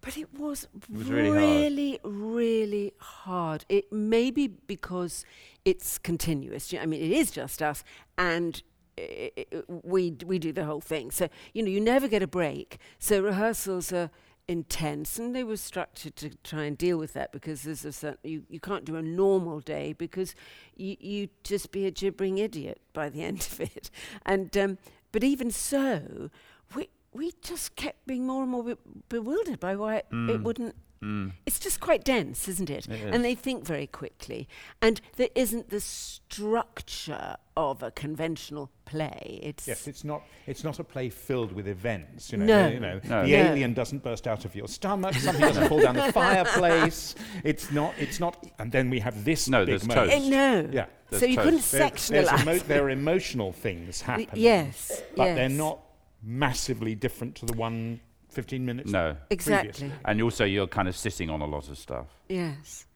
but 0.00 0.16
it 0.18 0.32
was, 0.38 0.64
It 0.64 0.90
was 0.90 1.08
really 1.10 1.30
hard. 1.30 1.40
really, 1.40 2.00
really 2.02 2.92
hard. 2.98 3.64
It 3.68 3.92
may 3.92 4.30
be 4.30 4.48
because 4.48 5.24
it's 5.64 5.98
continuous. 5.98 6.72
I 6.74 6.86
mean, 6.86 7.02
it 7.02 7.12
is 7.12 7.30
just 7.30 7.62
us, 7.62 7.84
and 8.18 8.62
i 8.98 9.32
i 9.36 9.44
we 9.68 10.10
d- 10.10 10.24
we 10.26 10.38
do 10.38 10.52
the 10.52 10.64
whole 10.64 10.80
thing. 10.80 11.10
So 11.10 11.28
you 11.52 11.62
know, 11.62 11.68
you 11.70 11.80
never 11.80 12.06
get 12.08 12.22
a 12.22 12.26
break. 12.28 12.78
So 12.98 13.20
rehearsals 13.22 13.92
are 13.92 14.10
intense, 14.46 15.18
and 15.18 15.34
they 15.34 15.42
were 15.42 15.56
structured 15.56 16.14
to 16.16 16.28
try 16.44 16.64
and 16.64 16.76
deal 16.78 16.98
with 16.98 17.12
that 17.14 17.32
because 17.32 17.62
there's 17.62 17.84
a 17.86 17.92
certain 17.92 18.30
you, 18.30 18.44
you 18.48 18.60
can't 18.60 18.84
do 18.84 18.96
a 18.96 19.02
normal 19.02 19.60
day 19.60 19.94
because 19.94 20.34
you 20.76 20.96
you 21.00 21.28
just 21.42 21.72
be 21.72 21.86
a 21.86 21.90
gibbering 21.90 22.36
idiot 22.38 22.80
by 22.92 23.08
the 23.08 23.22
end 23.28 23.40
of 23.50 23.60
it. 23.60 23.90
And 24.26 24.54
um, 24.56 24.78
but 25.14 25.22
even 25.24 25.50
so, 25.52 26.28
we 26.74 26.88
we 27.12 27.32
just 27.40 27.76
kept 27.76 28.04
being 28.06 28.26
more 28.26 28.42
and 28.42 28.50
more 28.50 28.64
be- 28.64 28.76
bewildered 29.08 29.60
by 29.60 29.76
why 29.76 29.96
it, 29.98 30.06
it 30.10 30.14
Mm. 30.14 30.42
wouldn't. 30.42 30.74
Mm. 31.04 31.32
It's 31.44 31.58
just 31.58 31.80
quite 31.80 32.02
dense, 32.02 32.48
isn't 32.48 32.70
it? 32.70 32.88
It 32.88 32.92
is. 32.92 33.14
And 33.14 33.22
they 33.24 33.34
think 33.34 33.66
very 33.66 33.86
quickly, 33.86 34.48
and 34.80 35.00
there 35.16 35.28
isn't 35.34 35.68
the 35.68 35.80
structure 35.80 37.36
of 37.56 37.82
a 37.82 37.90
conventional 37.90 38.70
play. 38.86 39.38
It's 39.42 39.68
Yes, 39.68 39.86
it's 39.86 40.02
not. 40.02 40.22
It's 40.46 40.64
not 40.64 40.78
a 40.78 40.84
play 40.84 41.08
filled 41.10 41.52
with 41.52 41.68
events. 41.68 42.32
You 42.32 42.38
know, 42.38 42.46
No. 42.46 42.68
you 42.68 42.80
know, 42.80 43.00
No. 43.04 43.22
the 43.24 43.30
No. 43.32 43.36
alien 43.50 43.74
doesn't 43.74 44.02
burst 44.02 44.26
out 44.26 44.44
of 44.44 44.54
your 44.54 44.66
stomach. 44.68 45.14
Something 45.14 45.40
doesn't 45.42 45.68
fall 45.68 45.80
down 45.80 45.94
the 45.96 46.12
fireplace. 46.22 47.14
It's 47.44 47.70
not. 47.70 47.94
It's 47.98 48.18
not. 48.18 48.44
And 48.58 48.72
then 48.72 48.90
we 48.90 49.00
have 49.00 49.24
this 49.24 49.48
No, 49.48 49.60
big 49.60 49.68
there's 49.68 49.86
moment. 49.86 50.10
toast. 50.10 50.24
Eh, 50.24 50.28
no. 50.30 50.68
Yeah. 50.72 50.86
There's 51.10 51.20
so 51.20 51.26
you 51.26 51.36
toast. 51.36 51.44
couldn't 51.44 51.70
There- 51.70 51.90
there's 51.90 52.28
sectionalize. 52.28 52.42
emo- 52.42 52.58
there 52.66 52.84
are 52.84 52.90
emotional 52.90 53.52
things 53.52 54.00
Y- 54.00 54.06
happening. 54.06 54.42
yes, 54.42 55.02
but 55.16 55.24
yes. 55.26 55.36
they're 55.36 55.48
not 55.48 55.80
massively 56.22 56.94
different 56.94 57.34
to 57.36 57.46
the 57.46 57.52
one 57.52 58.00
15 58.34 58.64
minutes. 58.66 58.90
No. 58.90 59.16
exactly. 59.30 59.90
And 60.04 60.20
also, 60.22 60.44
you're 60.44 60.66
kind 60.66 60.88
of 60.88 60.96
sitting 60.96 61.30
on 61.30 61.40
a 61.40 61.46
lot 61.46 61.68
of 61.68 61.78
stuff. 61.78 62.06
Yes. 62.28 62.86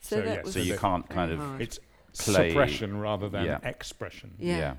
So, 0.00 0.16
So, 0.16 0.22
that 0.22 0.34
yeah, 0.36 0.42
So 0.44 0.50
So 0.50 0.60
you 0.60 0.76
can't 0.78 1.06
very 1.08 1.16
kind 1.16 1.32
of. 1.32 1.38
hard. 1.38 1.60
It's 1.62 1.78
Play- 2.18 2.50
suppression 2.50 2.98
rather 2.98 3.28
than 3.28 3.44
Yeah. 3.46 3.58
expression. 3.62 4.34
yeah. 4.38 4.56
yeah. 4.58 4.74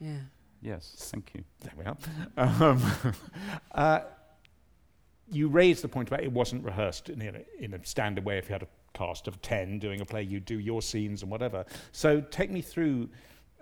yeah. 0.00 0.18
Yes. 0.62 1.10
Thank 1.12 1.32
you. 1.34 1.44
There 1.60 1.72
we 1.76 1.84
are. 1.84 1.96
Um, 2.36 2.82
uh, 3.74 4.00
you 5.30 5.48
raised 5.48 5.82
the 5.82 5.88
point 5.88 6.08
about 6.08 6.22
it 6.22 6.32
wasn't 6.32 6.64
rehearsed 6.64 7.08
in, 7.08 7.20
a- 7.22 7.62
in 7.62 7.74
a 7.74 7.84
standard 7.84 8.24
way. 8.24 8.38
If 8.38 8.48
you 8.48 8.54
had 8.54 8.62
a 8.62 8.68
cast 8.94 9.28
of 9.28 9.40
10 9.42 9.78
doing 9.78 10.00
a 10.00 10.04
play, 10.04 10.22
you'd 10.22 10.44
do 10.46 10.58
your 10.58 10.80
scenes 10.82 11.22
and 11.22 11.30
whatever. 11.30 11.64
So 11.92 12.20
take 12.20 12.50
me 12.50 12.62
through 12.62 13.08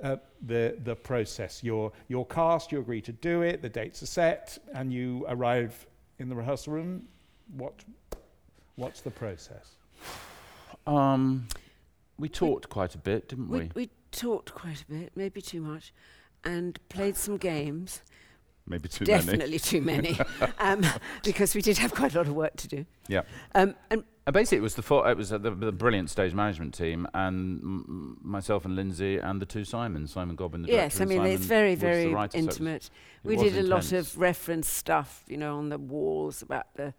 uh, 0.03 0.17
the, 0.47 0.77
the 0.85 0.95
process. 0.95 1.63
Your, 1.63 1.93
your 2.09 2.27
cast, 2.27 2.73
you 2.73 2.81
agree 2.81 3.01
to 3.03 3.13
do 3.13 3.43
it, 3.43 3.63
the 3.63 3.69
dates 3.69 4.03
are 4.03 4.07
set, 4.07 4.59
and 4.75 4.93
you 4.93 5.25
arrive 5.29 5.87
in 6.19 6.29
the 6.29 6.35
rehearsal 6.35 6.73
room. 6.73 7.09
What, 7.57 7.85
what's 8.77 9.01
the 9.01 9.11
process? 9.11 9.77
Um, 10.87 11.49
we 12.19 12.29
talked 12.29 12.69
quite 12.69 12.95
a 12.95 12.99
bit, 12.99 13.29
didn't 13.29 13.49
we? 13.49 13.61
We, 13.61 13.71
we 13.75 13.91
talked 14.13 14.55
quite 14.55 14.83
a 14.83 14.93
bit, 14.93 15.13
maybe 15.15 15.41
too 15.41 15.61
much, 15.61 15.93
and 16.45 16.79
played 16.89 17.17
some 17.17 17.37
games. 17.37 18.03
Maybe 18.67 18.89
too 18.89 19.05
many. 19.07 19.23
Definitely 19.23 19.59
too 19.59 19.83
many, 19.83 20.19
um, 20.59 20.85
because 21.23 21.55
we 21.55 21.61
did 21.61 21.79
have 21.79 21.95
quite 21.95 22.15
a 22.15 22.19
lot 22.19 22.29
of 22.29 22.35
work 22.35 22.57
to 22.57 22.69
do. 22.69 22.87
Yeah. 23.09 23.23
Um, 23.55 23.75
and 23.91 24.05
And 24.26 24.33
basically, 24.33 24.59
it 24.59 24.62
was 24.62 24.75
the 24.75 24.83
four, 24.83 25.09
it 25.11 25.19
was 25.19 25.33
uh, 25.33 25.38
the, 25.38 25.50
the 25.50 25.71
brilliant 25.71 26.09
stage 26.09 26.33
management 26.33 26.73
team, 26.73 27.07
and 27.12 27.61
m- 27.61 28.19
myself 28.23 28.64
and 28.64 28.75
Lindsay, 28.75 29.19
and 29.19 29.40
the 29.40 29.45
two 29.45 29.64
Simons, 29.64 30.12
Simon 30.12 30.35
Godwin, 30.35 30.62
the 30.62 30.69
yes, 30.69 30.97
director, 30.97 31.02
I 31.02 31.07
mean 31.07 31.19
Simon 31.19 31.33
it's 31.33 31.45
very, 31.45 31.75
very 31.75 32.07
writer, 32.07 32.33
so 32.33 32.38
it 32.38 32.47
was- 32.47 32.57
intimate. 32.57 32.85
it 32.85 32.90
we 33.28 33.37
did 33.37 33.59
a 33.59 33.62
lot 33.62 33.93
of 33.93 34.16
reference 34.19 34.66
stuff, 34.66 35.23
you 35.28 35.37
know, 35.37 35.59
on 35.59 35.69
the 35.69 35.76
walls 35.78 36.40
about 36.40 36.66
the 36.76 36.95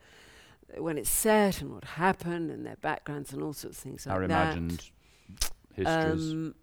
when 0.77 0.97
it's 0.97 1.09
set 1.09 1.61
and 1.61 1.73
what 1.73 1.83
happened 1.83 2.51
and 2.51 2.65
their 2.65 2.75
backgrounds 2.77 3.31
and 3.33 3.41
all 3.41 3.53
sorts 3.53 3.77
of 3.77 3.83
things 3.83 4.05
like 4.05 4.13
our 4.15 4.27
that. 4.27 4.57
imagined 4.57 4.89
histories. 5.73 6.31
Um, 6.31 6.55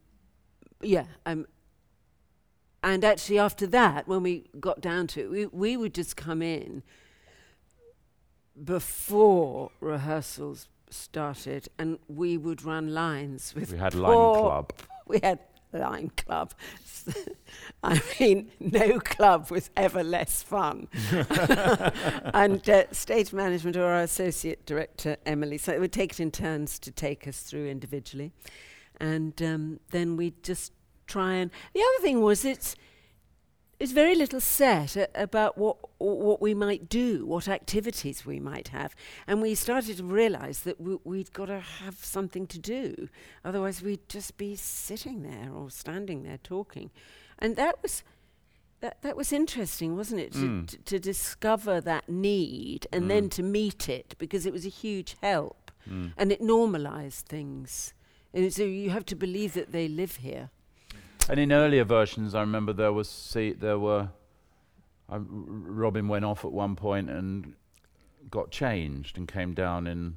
yeah, 0.83 1.07
um, 1.27 1.47
and 2.85 3.05
actually 3.05 3.39
after 3.39 3.67
that, 3.69 4.07
when 4.07 4.23
we 4.23 4.45
got 4.61 4.81
down 4.81 5.07
to 5.09 5.21
it, 5.23 5.31
we 5.31 5.47
we 5.47 5.77
would 5.77 5.95
just 5.95 6.17
come 6.17 6.41
in 6.43 6.83
before 8.63 9.71
rehearsals 9.81 10.69
started, 10.91 11.69
and 11.79 11.99
we 12.09 12.37
would 12.37 12.65
run 12.65 12.93
lines 12.93 13.55
with 13.55 13.73
we 13.73 13.79
had 13.79 13.95
Line 13.95 14.15
Club. 14.15 14.73
we 15.07 15.21
had 15.23 15.39
line 15.73 16.11
club. 16.17 16.53
I 17.83 18.01
mean, 18.21 18.51
no 18.61 19.01
club 19.01 19.51
was 19.51 19.71
ever 19.77 20.03
less 20.03 20.43
fun. 20.43 20.89
and 22.35 22.69
uh, 22.69 22.85
stage 22.93 23.33
management 23.33 23.77
or 23.77 23.85
our 23.85 24.03
associate 24.03 24.67
director 24.67 25.17
Emily, 25.27 25.59
so 25.59 25.73
it 25.73 25.81
would 25.81 25.93
take 25.93 26.13
it 26.13 26.21
in 26.21 26.31
turns 26.31 26.79
to 26.81 26.91
take 26.91 27.27
us 27.27 27.41
through 27.41 27.69
individually, 27.69 28.33
and 29.01 29.41
um, 29.43 29.81
then 29.91 30.17
we'd 30.17 30.43
just 30.43 30.73
try 31.07 31.35
and. 31.35 31.51
The 31.75 31.81
other 31.81 32.03
thing 32.03 32.21
was 32.21 32.45
it's. 32.45 32.77
It's 33.83 33.91
very 33.93 34.15
little 34.15 34.41
set 34.41 34.97
a- 34.97 35.09
about 35.15 35.59
what 35.59 35.77
what 35.99 36.41
we 36.41 36.55
might 36.55 36.89
do, 36.89 37.27
what 37.27 37.49
activities 37.49 38.25
we 38.27 38.39
might 38.41 38.69
have, 38.69 38.95
and 39.27 39.43
we 39.43 39.55
started 39.57 39.97
to 39.99 40.05
realise 40.05 40.61
that 40.61 40.81
we, 40.81 40.99
we'd 41.05 41.33
got 41.33 41.47
to 41.47 41.61
have 41.61 41.97
something 42.05 42.47
to 42.49 42.59
do, 42.59 43.09
otherwise 43.45 43.83
we'd 43.83 44.09
just 44.09 44.37
be 44.37 44.55
sitting 44.57 45.23
there 45.23 45.51
or 45.53 45.71
standing 45.71 46.23
there 46.23 46.39
talking, 46.55 46.91
and 47.41 47.57
that 47.57 47.75
was 47.83 48.05
That, 48.81 48.97
that 49.03 49.17
was 49.17 49.33
interesting, 49.33 49.97
wasn't 49.97 50.21
it? 50.27 50.33
To, 50.33 50.39
Mm. 50.49 50.67
to, 50.71 50.77
to 50.93 50.99
discover 50.99 51.81
that 51.81 52.09
need 52.09 52.87
and 52.93 53.09
then 53.11 53.29
to 53.31 53.43
meet 53.43 53.89
it 53.89 54.09
because 54.19 54.45
it 54.49 54.53
was 54.53 54.67
a 54.67 54.77
huge 54.83 55.15
help 55.23 55.71
Mm. 55.89 56.13
and 56.17 56.31
it 56.33 56.41
normalized 56.41 57.27
things. 57.27 57.95
And 58.35 58.53
so 58.53 58.63
you 58.65 58.91
have 58.91 59.05
to 59.07 59.17
believe 59.17 59.53
that 59.55 59.71
they 59.73 59.87
live 59.89 60.15
here. 60.29 60.51
And 61.29 61.39
in 61.39 61.53
earlier 61.53 61.85
versions, 61.85 62.35
I 62.35 62.41
remember 62.41 62.73
there 62.73 62.93
was 62.93 63.09
see 63.09 63.53
there 63.53 63.79
were. 63.79 64.09
Um, 65.09 65.65
Robin 65.67 66.09
went 66.09 66.25
off 66.25 66.45
at 66.45 66.53
one 66.53 66.75
point 66.77 67.11
and 67.11 67.55
got 68.31 68.51
changed 68.51 69.19
and 69.19 69.29
came 69.29 69.53
down 69.55 69.87
in. 69.87 70.17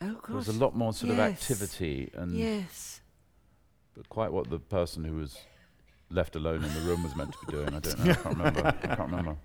Oh, 0.00 0.16
There 0.26 0.36
was 0.36 0.48
a 0.48 0.52
lot 0.52 0.76
more 0.76 0.92
sort 0.92 1.12
of 1.12 1.18
activity 1.20 2.10
and 2.14 2.36
Yes. 2.36 3.00
but 3.94 4.08
quite 4.10 4.30
what 4.30 4.50
the 4.50 4.58
person 4.58 5.04
who 5.04 5.16
was 5.16 5.38
left 6.10 6.36
alone 6.36 6.62
in 6.64 6.74
the 6.74 6.80
room 6.80 7.02
was 7.02 7.16
meant 7.16 7.32
to 7.32 7.38
be 7.46 7.52
doing. 7.52 7.68
I 7.68 7.78
don't 7.78 8.04
know. 8.04 8.10
I 8.10 8.14
can't 8.14 8.26
remember. 8.36 8.66
I 8.66 8.86
can't 8.96 9.10
remember. 9.10 9.36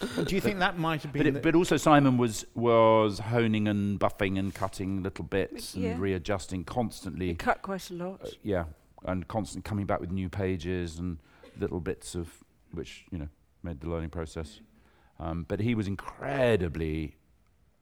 Do 0.24 0.34
you 0.34 0.40
think 0.40 0.60
that 0.60 0.78
might 0.78 1.02
have 1.02 1.12
But, 1.12 1.24
been? 1.24 1.36
it, 1.36 1.42
but 1.42 1.54
also 1.54 1.76
Simon 1.76 2.16
was 2.16 2.46
was 2.54 3.18
honing 3.18 3.68
and 3.68 4.00
buffing 4.00 4.38
and 4.38 4.54
cutting 4.54 5.02
little 5.02 5.24
bits 5.26 5.74
Yeah. 5.76 5.90
and 5.90 6.00
readjusting 6.00 6.64
constantly. 6.64 7.28
You 7.28 7.34
cut 7.36 7.60
quite 7.62 7.90
a 7.90 7.94
lot. 7.94 8.20
Uh, 8.24 8.28
yeah, 8.42 8.64
and 9.04 9.26
constantly 9.28 9.68
coming 9.68 9.86
back 9.86 10.00
with 10.00 10.10
new 10.10 10.28
pages 10.28 10.98
and 10.98 11.18
little 11.58 11.80
bits 11.80 12.14
of 12.14 12.28
which 12.72 13.04
you 13.10 13.18
know 13.18 13.28
made 13.62 13.80
the 13.80 13.88
learning 13.88 14.10
process. 14.10 14.60
Um, 15.20 15.44
but 15.46 15.60
he 15.60 15.74
was 15.74 15.86
incredibly 15.86 17.16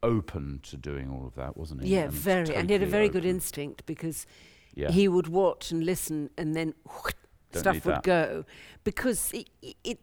open 0.02 0.60
to 0.64 0.76
doing 0.76 1.10
all 1.10 1.26
of 1.26 1.34
that, 1.36 1.56
wasn't 1.56 1.82
he? 1.82 1.90
yeah, 1.94 2.04
And 2.04 2.12
very. 2.12 2.54
and 2.54 2.68
he 2.68 2.72
had 2.74 2.82
a 2.82 2.86
totally 2.86 2.90
very 2.90 3.08
good 3.08 3.24
instinct 3.24 3.84
because 3.86 4.26
Yeah, 4.74 4.90
he 4.90 5.08
would 5.08 5.28
watch 5.28 5.70
and 5.70 5.84
listen 5.84 6.30
and 6.38 6.54
then 6.56 6.74
stuff 7.52 7.84
would 7.84 7.96
that. 7.96 8.02
go 8.04 8.44
because 8.84 9.32
it, 9.32 9.48
it 9.84 9.98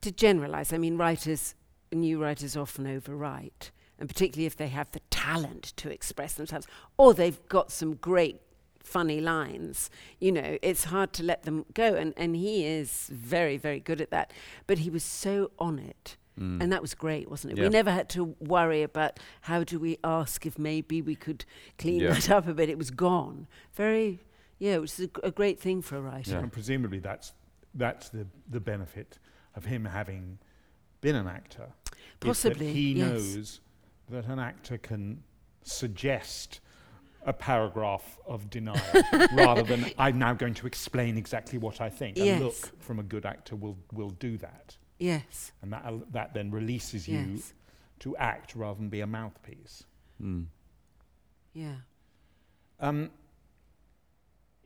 to 0.00 0.12
generalize 0.12 0.72
i 0.72 0.78
mean 0.78 0.96
writers 0.96 1.54
new 1.92 2.22
writers 2.22 2.56
often 2.56 2.84
overwrite 2.86 3.70
and 3.98 4.08
particularly 4.08 4.46
if 4.46 4.56
they 4.56 4.68
have 4.68 4.88
the 4.92 5.00
talent 5.10 5.72
to 5.76 5.90
express 5.90 6.34
themselves 6.34 6.66
or 6.96 7.12
they've 7.12 7.40
got 7.48 7.72
some 7.72 7.94
great 7.96 8.40
funny 8.82 9.20
lines 9.20 9.90
you 10.18 10.32
know 10.32 10.58
it's 10.62 10.84
hard 10.84 11.12
to 11.12 11.22
let 11.22 11.42
them 11.44 11.64
go 11.74 11.94
and 11.94 12.12
and 12.16 12.34
he 12.34 12.64
is 12.64 13.08
very 13.12 13.56
very 13.56 13.78
good 13.78 14.00
at 14.00 14.10
that 14.10 14.32
but 14.66 14.78
he 14.78 14.90
was 14.90 15.04
so 15.04 15.50
on 15.58 15.78
it 15.78 16.16
Mm. 16.38 16.62
and 16.62 16.72
that 16.72 16.80
was 16.80 16.94
great, 16.94 17.28
wasn't 17.28 17.52
it? 17.52 17.58
Yeah. 17.58 17.64
We 17.64 17.68
never 17.70 17.90
had 17.90 18.08
to 18.10 18.34
worry 18.40 18.82
about 18.82 19.18
how 19.42 19.62
do 19.62 19.78
we 19.78 19.98
ask 20.02 20.46
if 20.46 20.58
maybe 20.58 21.02
we 21.02 21.14
could 21.14 21.44
clean 21.76 22.00
Yeah. 22.00 22.12
that 22.14 22.30
up 22.30 22.46
a 22.46 22.54
bit. 22.54 22.70
It 22.70 22.78
was 22.78 22.90
gone. 22.90 23.46
Very, 23.74 24.20
yeah, 24.58 24.78
which 24.78 24.98
is 24.98 25.08
a 25.22 25.30
great 25.32 25.60
thing 25.60 25.82
for 25.82 25.96
a 25.96 26.00
writer. 26.00 26.30
Yeah. 26.30 26.38
And 26.38 26.50
presumably 26.52 26.98
that's 27.00 27.34
that's 27.74 28.08
the 28.08 28.26
the 28.48 28.60
benefit 28.60 29.18
of 29.54 29.66
him 29.66 29.84
having 29.84 30.38
been 31.02 31.16
an 31.16 31.26
actor. 31.26 31.72
is 31.84 31.90
that 31.90 32.20
Possibly, 32.20 32.72
he 32.72 32.92
yes. 32.92 33.06
knows 33.10 33.60
that 34.08 34.24
an 34.26 34.38
actor 34.38 34.78
can 34.78 35.22
suggest 35.62 36.60
a 37.26 37.32
paragraph 37.32 38.18
of 38.26 38.48
denial 38.50 38.80
rather 39.32 39.62
than 39.62 39.90
I'm 39.98 40.18
now 40.18 40.32
going 40.32 40.54
to 40.54 40.66
explain 40.66 41.18
exactly 41.18 41.58
what 41.58 41.80
I 41.80 41.88
think. 41.90 42.16
Yes. 42.16 42.40
A 42.40 42.44
look 42.44 42.82
from 42.82 42.98
a 42.98 43.02
good 43.02 43.26
actor 43.26 43.56
will 43.56 43.76
will 43.92 44.10
do 44.10 44.36
that, 44.38 44.76
Yes, 44.98 45.52
and 45.62 45.72
that 45.72 45.84
al- 45.84 46.02
that 46.12 46.34
then 46.34 46.50
releases 46.50 47.06
you 47.06 47.34
yes, 47.34 47.52
to 48.00 48.16
act 48.16 48.54
rather 48.54 48.78
than 48.78 48.88
be 48.88 49.00
a 49.00 49.06
mouthpiece. 49.06 49.84
Mm. 50.22 50.46
yeah. 51.54 51.76
Um, 52.80 53.10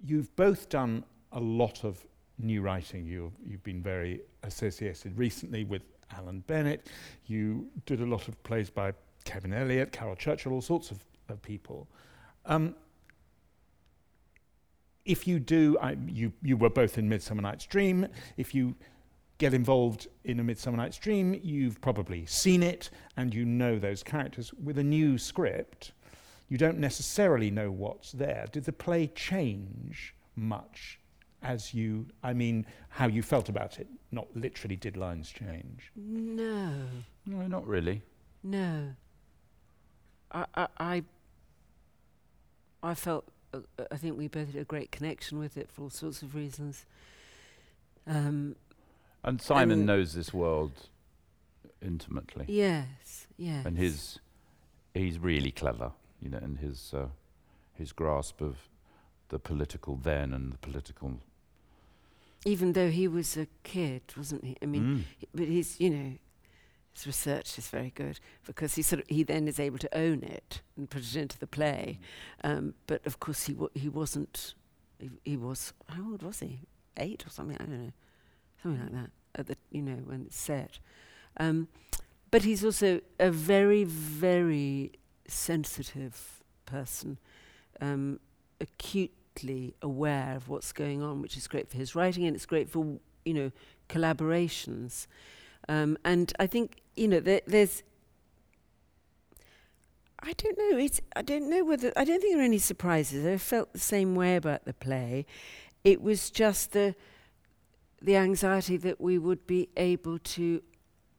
you've 0.04 0.34
both 0.36 0.68
done 0.68 1.04
a 1.32 1.40
lot 1.40 1.84
of 1.84 2.04
new 2.38 2.62
writing. 2.62 3.06
You've, 3.06 3.32
you've 3.44 3.62
been 3.62 3.82
very 3.82 4.20
associated 4.42 5.18
recently 5.18 5.64
with 5.64 5.82
Alan 6.16 6.40
Bennett. 6.46 6.88
You 7.26 7.68
did 7.86 8.00
a 8.00 8.06
lot 8.06 8.28
of 8.28 8.40
plays 8.42 8.70
by 8.70 8.92
Kevin 9.24 9.50
Elyot, 9.52 9.90
Caryl 9.92 10.16
Churchill, 10.16 10.52
all 10.52 10.60
sorts 10.62 10.90
of, 10.90 11.04
of 11.28 11.40
people. 11.42 11.88
Um, 12.46 12.74
if 15.04 15.26
you 15.26 15.38
do, 15.38 15.76
I, 15.80 15.96
you, 16.06 16.32
you 16.42 16.56
were 16.56 16.70
both 16.70 16.96
in 16.98 17.08
Midsummer 17.08 17.42
Night's 17.42 17.66
Dream. 17.66 18.06
If 18.36 18.54
you 18.54 18.74
get 19.38 19.52
involved 19.52 20.06
in 20.24 20.40
a 20.40 20.44
Midsummer 20.44 20.76
Night's 20.78 20.96
Dream, 20.98 21.38
you've 21.42 21.80
probably 21.80 22.24
seen 22.26 22.62
it 22.62 22.90
and 23.16 23.34
you 23.34 23.44
know 23.44 23.78
those 23.78 24.02
characters. 24.02 24.52
With 24.54 24.78
a 24.78 24.84
new 24.84 25.18
script, 25.18 25.92
you 26.48 26.56
don't 26.56 26.78
necessarily 26.78 27.50
know 27.50 27.70
what's 27.70 28.12
there. 28.12 28.46
Did 28.50 28.64
the 28.64 28.72
play 28.72 29.08
change 29.08 30.14
much 30.36 30.98
as 31.42 31.74
you, 31.74 32.06
I 32.22 32.32
mean, 32.32 32.64
how 32.88 33.06
you 33.06 33.22
felt 33.22 33.50
about 33.50 33.78
it? 33.78 33.86
Not 34.10 34.26
literally, 34.34 34.76
did 34.76 34.96
lines 34.96 35.30
change? 35.30 35.90
No, 35.94 36.72
No, 37.26 37.46
not 37.46 37.66
really. 37.66 38.00
no. 38.42 38.94
I, 40.32 40.46
I, 40.56 40.66
I, 40.78 41.02
I 42.84 42.94
felt. 42.94 43.24
Uh, 43.52 43.60
uh, 43.78 43.84
I 43.90 43.96
think 43.96 44.18
we 44.18 44.28
both 44.28 44.48
had 44.52 44.60
a 44.60 44.64
great 44.64 44.90
connection 44.92 45.38
with 45.38 45.56
it 45.56 45.70
for 45.70 45.82
all 45.82 45.90
sorts 45.90 46.22
of 46.22 46.34
reasons. 46.34 46.84
Um, 48.06 48.56
And 49.22 49.40
Simon 49.40 49.78
And- 49.78 49.86
knows 49.86 50.12
this 50.12 50.34
world 50.34 50.72
intimately, 51.80 52.44
yes, 52.48 53.26
yes. 53.38 53.64
and 53.66 53.78
his 53.78 54.18
he's 54.92 55.18
really 55.18 55.50
clever, 55.50 55.92
you 56.20 56.28
know, 56.28 56.38
and 56.38 56.58
his 56.58 56.92
uh, 56.94 57.08
his 57.74 57.92
grasp 57.92 58.40
of 58.42 58.68
the 59.28 59.38
political 59.38 59.96
then 59.96 60.32
and 60.34 60.52
the 60.52 60.58
political. 60.58 61.20
Even 62.44 62.72
though 62.74 62.90
he 62.90 63.08
was 63.08 63.36
a 63.38 63.46
kid, 63.62 64.02
wasn't 64.16 64.44
he? 64.44 64.56
I 64.60 64.66
mean, 64.66 64.82
Mm. 64.84 65.04
But 65.34 65.48
he's 65.48 65.80
you 65.80 65.90
know 65.90 66.12
his 66.94 67.06
research 67.06 67.58
is 67.58 67.68
very 67.68 67.92
good 67.94 68.20
because 68.46 68.76
he 68.76 68.82
sort 68.82 69.02
of 69.02 69.08
he 69.08 69.22
then 69.22 69.48
is 69.48 69.58
able 69.58 69.78
to 69.78 69.98
own 69.98 70.22
it 70.22 70.62
and 70.76 70.88
put 70.88 71.02
it 71.02 71.16
into 71.16 71.38
the 71.38 71.46
play. 71.46 71.98
Um, 72.42 72.74
but 72.86 73.04
of 73.04 73.20
course 73.20 73.44
he 73.44 73.56
he 73.74 73.88
wasn't 73.88 74.54
he, 74.98 75.10
he 75.24 75.36
was 75.36 75.72
how 75.88 76.10
old 76.10 76.22
was 76.22 76.40
he? 76.40 76.60
Eight 76.96 77.26
or 77.26 77.30
something? 77.30 77.56
I 77.58 77.64
don't 77.64 77.84
know. 77.86 77.92
Something 78.62 78.82
like 78.82 78.92
that 78.92 79.10
at 79.34 79.46
the 79.48 79.56
you 79.70 79.82
know 79.82 80.02
when 80.04 80.22
it's 80.26 80.36
set. 80.36 80.78
Um, 81.36 81.68
but 82.30 82.42
he's 82.42 82.64
also 82.64 83.00
a 83.18 83.30
very 83.30 83.84
very 83.84 84.92
sensitive 85.26 86.42
person 86.66 87.18
um, 87.80 88.20
acutely 88.60 89.74
aware 89.82 90.34
of 90.36 90.48
what's 90.48 90.72
going 90.72 91.02
on 91.02 91.20
which 91.20 91.36
is 91.36 91.48
great 91.48 91.68
for 91.68 91.76
his 91.76 91.94
writing 91.94 92.24
and 92.24 92.36
it's 92.36 92.46
great 92.46 92.68
for 92.68 92.98
you 93.24 93.34
know 93.34 93.50
collaborations 93.88 95.06
um, 95.68 95.96
and 96.04 96.32
I 96.38 96.46
think 96.46 96.80
you 96.96 97.08
know 97.08 97.20
there, 97.20 97.40
there's. 97.46 97.82
I 100.22 100.32
don't 100.32 100.56
know. 100.58 100.78
It's. 100.78 101.00
I 101.14 101.22
don't 101.22 101.48
know 101.50 101.64
whether. 101.64 101.92
I 101.96 102.04
don't 102.04 102.20
think 102.20 102.34
there 102.34 102.42
are 102.42 102.46
any 102.46 102.58
surprises. 102.58 103.26
I 103.26 103.36
felt 103.36 103.72
the 103.72 103.78
same 103.78 104.14
way 104.14 104.36
about 104.36 104.64
the 104.64 104.72
play. 104.72 105.26
It 105.82 106.00
was 106.00 106.30
just 106.30 106.72
the, 106.72 106.94
the 108.00 108.16
anxiety 108.16 108.78
that 108.78 109.00
we 109.00 109.18
would 109.18 109.46
be 109.46 109.68
able 109.76 110.18
to 110.18 110.62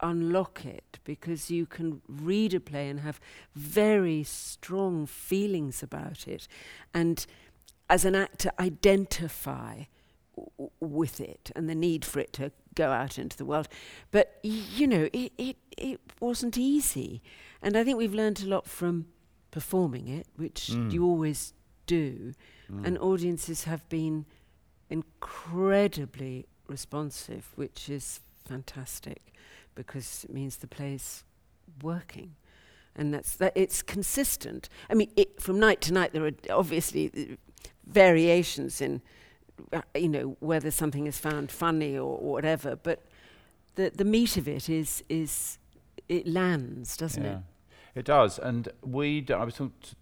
unlock 0.02 0.66
it 0.66 1.00
because 1.04 1.52
you 1.52 1.68
can 1.68 2.02
read 2.08 2.54
a 2.54 2.60
play 2.60 2.90
and 2.90 3.02
have 3.02 3.20
very 3.54 4.24
strong 4.24 5.06
feelings 5.06 5.84
about 5.84 6.28
it, 6.28 6.48
and 6.94 7.26
as 7.90 8.06
an 8.06 8.16
actor 8.16 8.52
identify 8.60 9.84
with 10.80 11.19
it 11.21 11.52
and 11.56 11.69
the 11.69 11.76
need 11.76 12.04
for 12.06 12.19
it 12.19 12.34
to 12.34 12.52
go 12.76 12.91
out 12.91 13.17
into 13.17 13.38
the 13.38 13.45
world. 13.45 13.67
But 14.12 14.39
you 14.43 14.88
know, 14.88 15.10
it, 15.13 15.32
it 15.38 15.58
it 15.78 16.00
wasn't 16.19 16.58
easy, 16.58 17.21
and 17.62 17.76
I 17.78 17.84
think 17.84 17.98
we've 17.98 18.13
learned 18.13 18.41
a 18.41 18.48
lot 18.48 18.67
from 18.67 19.08
performing 19.52 20.08
it, 20.08 20.28
which 20.36 20.67
Mm. 20.74 20.91
you 20.91 21.04
always 21.06 21.54
do, 21.86 22.34
Mm. 22.69 22.86
and 22.86 22.98
audiences 22.98 23.63
have 23.65 23.88
been 23.89 24.26
incredibly 24.89 26.45
responsive, 26.67 27.52
which 27.56 27.89
is 27.89 28.19
fantastic 28.45 29.34
because 29.76 30.24
it 30.24 30.34
means 30.34 30.58
the 30.58 30.67
play's 30.67 31.24
working. 31.82 32.36
And 32.95 33.13
that's 33.13 33.36
that. 33.38 33.52
It's 33.56 33.82
consistent. 33.82 34.69
I 34.89 34.93
mean, 34.93 35.12
it, 35.17 35.41
from 35.41 35.60
night 35.60 35.82
to 35.82 35.93
night, 35.93 36.13
there 36.13 36.26
are 36.26 36.32
obviously 36.50 37.12
uh, 37.17 37.36
variations 37.86 38.80
in, 38.82 39.02
you 39.96 40.10
know, 40.10 40.38
whether 40.39 40.72
something 40.72 41.08
is 41.08 41.18
found 41.18 41.52
funny 41.52 41.98
or, 41.98 42.18
or 42.18 42.32
whatever. 42.34 42.76
But 42.76 43.04
the 43.76 43.91
the 43.94 44.06
meat 44.06 44.38
of 44.38 44.48
it 44.48 44.70
is 44.70 45.04
is 45.10 45.58
it 46.08 46.28
lands, 46.28 46.98
doesn't 46.98 47.24
yeah. 47.24 47.38
it? 47.38 48.00
It 48.00 48.06
does, 48.06 48.39
and 48.39 48.70
we. 48.82 49.22
D- 49.22 49.34
I 49.34 49.44
was 49.44 49.56
talking. 49.56 49.74
T- 49.82 49.96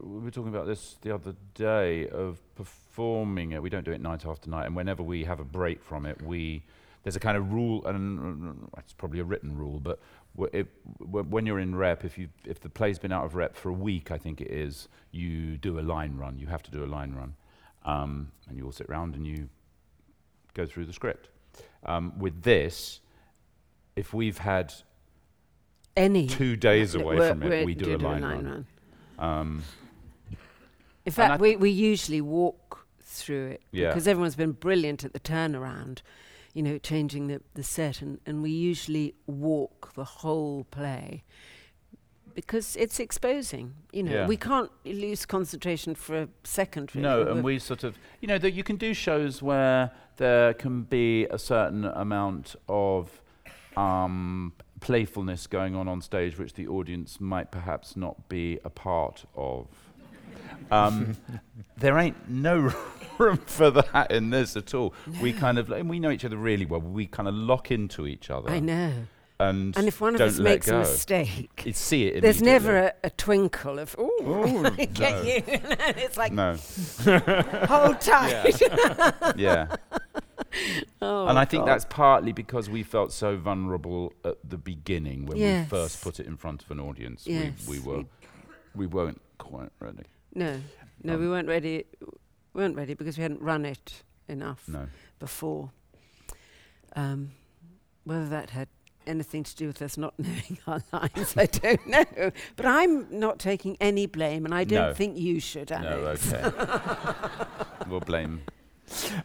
we 0.00 0.18
were 0.24 0.30
talking 0.32 0.48
about 0.48 0.66
this 0.66 0.96
the 1.02 1.14
other 1.14 1.34
day 1.54 2.08
of 2.08 2.40
performing 2.56 3.52
it. 3.52 3.62
We 3.62 3.70
don't 3.70 3.84
do 3.84 3.92
it 3.92 4.00
night 4.00 4.26
after 4.26 4.50
night, 4.50 4.66
and 4.66 4.74
whenever 4.74 5.02
we 5.02 5.24
have 5.24 5.38
a 5.38 5.44
break 5.44 5.82
from 5.82 6.06
it, 6.06 6.20
we 6.22 6.62
there's 7.02 7.16
a 7.16 7.20
kind 7.20 7.36
of 7.36 7.52
rule, 7.52 7.84
and 7.86 8.68
uh, 8.74 8.78
it's 8.78 8.92
probably 8.92 9.20
a 9.20 9.24
written 9.24 9.56
rule, 9.56 9.80
but 9.80 9.98
it, 10.52 10.66
wh- 10.98 11.30
when 11.30 11.46
you're 11.46 11.58
in 11.58 11.74
rep, 11.74 12.04
if 12.04 12.18
you 12.18 12.28
if 12.44 12.60
the 12.60 12.68
play's 12.68 12.98
been 12.98 13.12
out 13.12 13.24
of 13.24 13.34
rep 13.34 13.56
for 13.56 13.68
a 13.68 13.74
week, 13.74 14.10
I 14.10 14.18
think 14.18 14.40
it 14.40 14.50
is, 14.50 14.88
you 15.10 15.56
do 15.56 15.78
a 15.78 15.82
line 15.82 16.16
run. 16.16 16.38
You 16.38 16.48
have 16.48 16.62
to 16.64 16.70
do 16.70 16.84
a 16.84 16.86
line 16.86 17.14
run, 17.14 17.34
um, 17.84 18.30
and 18.48 18.56
you 18.58 18.64
all 18.64 18.72
sit 18.72 18.88
round 18.88 19.14
and 19.14 19.26
you 19.26 19.48
go 20.54 20.66
through 20.66 20.86
the 20.86 20.92
script. 20.92 21.28
Um, 21.84 22.18
with 22.18 22.42
this, 22.42 23.00
if 23.96 24.12
we've 24.12 24.38
had 24.38 24.72
Any. 25.96 26.26
two 26.26 26.56
days 26.56 26.94
away 26.94 27.16
we're- 27.16 27.28
from 27.30 27.42
it, 27.44 27.64
we 27.64 27.74
do 27.74 27.94
a 27.94 27.98
doing 27.98 28.00
line 28.02 28.22
run. 28.22 28.44
run. 28.44 28.66
Um, 29.18 29.62
In 31.06 31.12
fact, 31.12 31.40
we, 31.40 31.56
we 31.56 31.70
usually 31.70 32.20
walk 32.20 32.86
through 33.02 33.48
it 33.48 33.62
Yeah. 33.72 33.88
because 33.88 34.06
everyone's 34.06 34.36
been 34.36 34.52
brilliant 34.52 35.04
at 35.04 35.12
the 35.12 35.20
turnaround, 35.20 36.00
you 36.54 36.62
know, 36.62 36.78
changing 36.78 37.26
the, 37.26 37.40
the 37.54 37.62
set, 37.62 38.00
and, 38.02 38.20
and 38.26 38.42
we 38.42 38.50
usually 38.50 39.14
walk 39.26 39.92
the 39.94 40.04
whole 40.04 40.64
play 40.70 41.24
because 42.40 42.76
it's 42.76 42.98
exposing. 43.00 43.74
You 43.92 44.02
know, 44.04 44.12
Yeah. 44.12 44.26
we 44.26 44.36
can't 44.36 44.70
lose 44.84 45.26
concentration 45.26 45.94
for 45.94 46.14
a 46.22 46.28
second. 46.44 46.94
Really. 46.94 47.02
No, 47.08 47.18
We're- 47.20 47.30
and 47.32 47.44
we 47.44 47.58
sort 47.58 47.84
of, 47.84 47.98
you 48.20 48.28
know, 48.28 48.38
that 48.38 48.52
you 48.52 48.64
can 48.64 48.76
do 48.76 48.94
shows 48.94 49.42
where 49.42 49.90
there 50.16 50.54
can 50.54 50.82
be 50.84 51.26
a 51.26 51.38
certain 51.38 51.84
amount 51.84 52.56
of 52.68 53.20
um, 53.76 54.52
playfulness 54.80 55.46
going 55.46 55.74
on 55.76 55.86
on 55.88 56.00
stage, 56.02 56.38
which 56.38 56.54
the 56.54 56.66
audience 56.66 57.20
might 57.20 57.50
perhaps 57.50 57.96
not 57.96 58.28
be 58.28 58.58
a 58.64 58.70
part 58.70 59.24
of. 59.36 59.66
Um, 60.70 61.16
there 61.76 61.98
ain't 61.98 62.28
no 62.28 62.72
room 63.18 63.36
for 63.46 63.70
that 63.70 64.10
in 64.10 64.30
this 64.30 64.56
at 64.56 64.74
all. 64.74 64.92
We 65.22 65.32
kind 65.32 65.58
of, 65.58 65.70
and 65.70 65.88
we 65.90 66.00
know 66.00 66.10
each 66.10 66.24
other 66.24 66.36
really 66.36 66.66
well. 66.66 66.80
We 66.80 67.06
kind 67.06 67.28
of 67.28 67.34
lock 67.34 67.70
into 67.70 68.06
each 68.06 68.30
other, 68.30 68.50
I 68.50 68.60
know. 68.60 68.92
And, 69.40 69.76
And 69.76 69.88
if 69.88 70.00
one 70.00 70.14
of 70.14 70.20
us 70.20 70.38
makes 70.38 70.68
a 70.68 70.78
mistake, 70.80 71.62
you 71.64 71.72
see 71.72 72.06
it. 72.06 72.20
there's 72.20 72.42
never 72.42 72.76
a, 72.76 72.92
a 73.04 73.10
twinkle 73.10 73.78
of, 73.78 73.96
oh, 73.98 74.62
get 74.92 75.24
you. 75.24 75.42
it's 75.46 76.16
like, 76.16 76.32
no, 76.32 76.56
hold 77.66 78.00
tight. 78.00 78.60
yeah. 79.36 79.74
Oh, 81.00 81.26
and 81.28 81.38
I 81.38 81.44
think 81.44 81.64
that's 81.64 81.84
partly 81.86 82.32
because 82.32 82.68
we 82.68 82.82
felt 82.82 83.12
so 83.12 83.36
vulnerable 83.36 84.12
at 84.24 84.36
the 84.48 84.58
beginning 84.58 85.26
when 85.26 85.38
Yes. 85.38 85.64
we 85.66 85.70
first 85.78 86.02
put 86.02 86.20
it 86.20 86.26
in 86.26 86.36
front 86.36 86.62
of 86.62 86.70
an 86.70 86.80
audience. 86.80 87.26
Yes, 87.26 87.66
we, 87.68 87.78
we 87.78 87.86
were, 87.86 87.98
we- 87.98 88.06
we 88.74 88.86
weren't 88.86 89.20
quite 89.38 89.70
ready. 89.80 90.04
No, 90.34 90.60
no, 91.02 91.14
Um, 91.14 91.20
we 91.20 91.28
weren't 91.28 91.48
ready. 91.48 91.84
We 92.52 92.62
weren't 92.62 92.76
ready 92.76 92.94
because 92.94 93.16
we 93.16 93.22
hadn't 93.22 93.40
run 93.42 93.64
it 93.64 94.02
enough 94.28 94.62
No. 94.68 94.86
before. 95.18 95.70
Um, 96.94 97.32
whether 98.04 98.28
that 98.28 98.50
had 98.50 98.68
anything 99.06 99.42
to 99.44 99.56
do 99.56 99.66
with 99.66 99.80
us 99.82 99.96
not 99.96 100.14
knowing 100.18 100.58
our 100.66 100.82
lines, 100.92 101.34
I 101.36 101.46
don't 101.46 101.86
know. 101.86 102.30
But 102.56 102.66
I'm 102.66 103.06
not 103.18 103.38
taking 103.38 103.76
any 103.80 104.06
blame, 104.06 104.44
and 104.44 104.54
I 104.54 104.64
don't 104.64 104.88
No. 104.88 104.94
think 104.94 105.16
you 105.18 105.40
should, 105.40 105.72
Alex. 105.72 106.30
No, 106.30 106.38
okay. 106.38 107.44
we'll 107.88 108.00
blame 108.00 108.42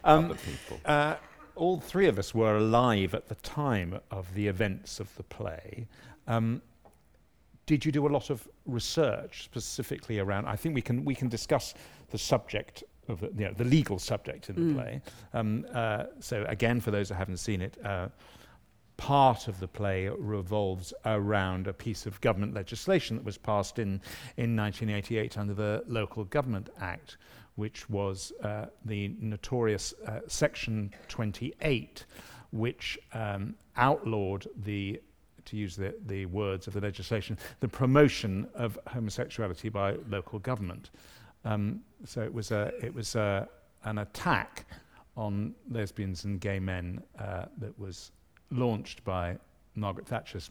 Um, 0.04 0.26
other 0.26 0.36
people. 0.36 0.80
Uh, 0.86 1.16
all 1.56 1.80
three 1.80 2.08
of 2.08 2.20
us 2.20 2.34
were 2.36 2.58
alive 2.58 3.14
at 3.14 3.28
the 3.28 3.36
time 3.36 4.00
of 4.12 4.34
the 4.34 4.48
events 4.48 5.00
of 5.00 5.16
the 5.16 5.24
play. 5.24 5.88
Um, 6.28 6.62
did 7.66 7.84
you 7.86 7.92
do 7.92 8.06
a 8.06 8.10
lot 8.10 8.30
of 8.30 8.48
research 8.66 9.44
specifically 9.46 10.20
around? 10.20 10.46
I 10.46 10.56
think 10.56 10.76
we 10.76 10.82
can 10.82 11.04
we 11.06 11.16
can 11.16 11.30
discuss 11.30 11.74
the 12.12 12.18
subject 12.18 12.84
of 13.08 13.22
the, 13.22 13.28
you 13.38 13.46
know, 13.48 13.54
the 13.54 13.64
legal 13.64 13.98
subject 14.00 14.50
in 14.50 14.56
the 14.56 14.62
Mm. 14.62 14.76
play. 14.76 15.02
Um, 15.34 15.66
uh, 15.74 16.04
so 16.20 16.44
again, 16.48 16.80
for 16.82 16.92
those 16.92 17.10
that 17.10 17.16
haven't 17.16 17.38
seen 17.38 17.62
it, 17.62 17.78
uh, 17.84 18.10
part 18.98 19.48
of 19.48 19.60
the 19.60 19.68
play 19.68 20.08
revolves 20.08 20.94
around 21.06 21.68
a 21.68 21.74
piece 21.74 22.06
of 22.06 22.20
government 22.22 22.54
legislation 22.54 23.18
that 23.18 23.26
was 23.26 23.38
passed 23.38 23.80
in 23.80 24.02
in 24.38 24.56
1988 24.56 25.38
under 25.38 25.54
the 25.54 25.84
Local 25.88 26.24
Government 26.26 26.70
Act, 26.80 27.18
which 27.56 27.90
was 27.90 28.32
uh, 28.44 28.66
the 28.86 29.16
notorious 29.20 29.94
uh, 30.08 30.20
Section 30.28 30.94
28, 31.08 32.06
which 32.52 32.98
um, 33.14 33.56
outlawed 33.78 34.48
the, 34.64 35.02
to 35.46 35.58
use 35.58 35.76
the, 35.76 35.96
the 36.06 36.26
words 36.28 36.68
of 36.68 36.74
the 36.74 36.82
legislation, 36.82 37.38
the 37.60 37.68
promotion 37.68 38.48
of 38.54 38.80
homosexuality 38.88 39.70
by 39.70 39.96
local 40.10 40.40
government. 40.40 40.92
Um, 41.44 41.82
so 42.06 42.22
it 42.22 42.34
was, 42.34 42.52
a, 42.52 42.72
it 42.82 42.94
was 42.94 43.16
a, 43.16 43.48
an 43.84 44.00
attack 44.00 44.66
on 45.16 45.54
lesbians 45.70 46.26
and 46.26 46.42
gay 46.42 46.60
men 46.60 47.02
uh, 47.20 47.46
that 47.58 47.78
was 47.80 48.12
launched 48.60 49.04
by 49.04 49.38
Margaret 49.76 50.08
Thatcher's 50.08 50.50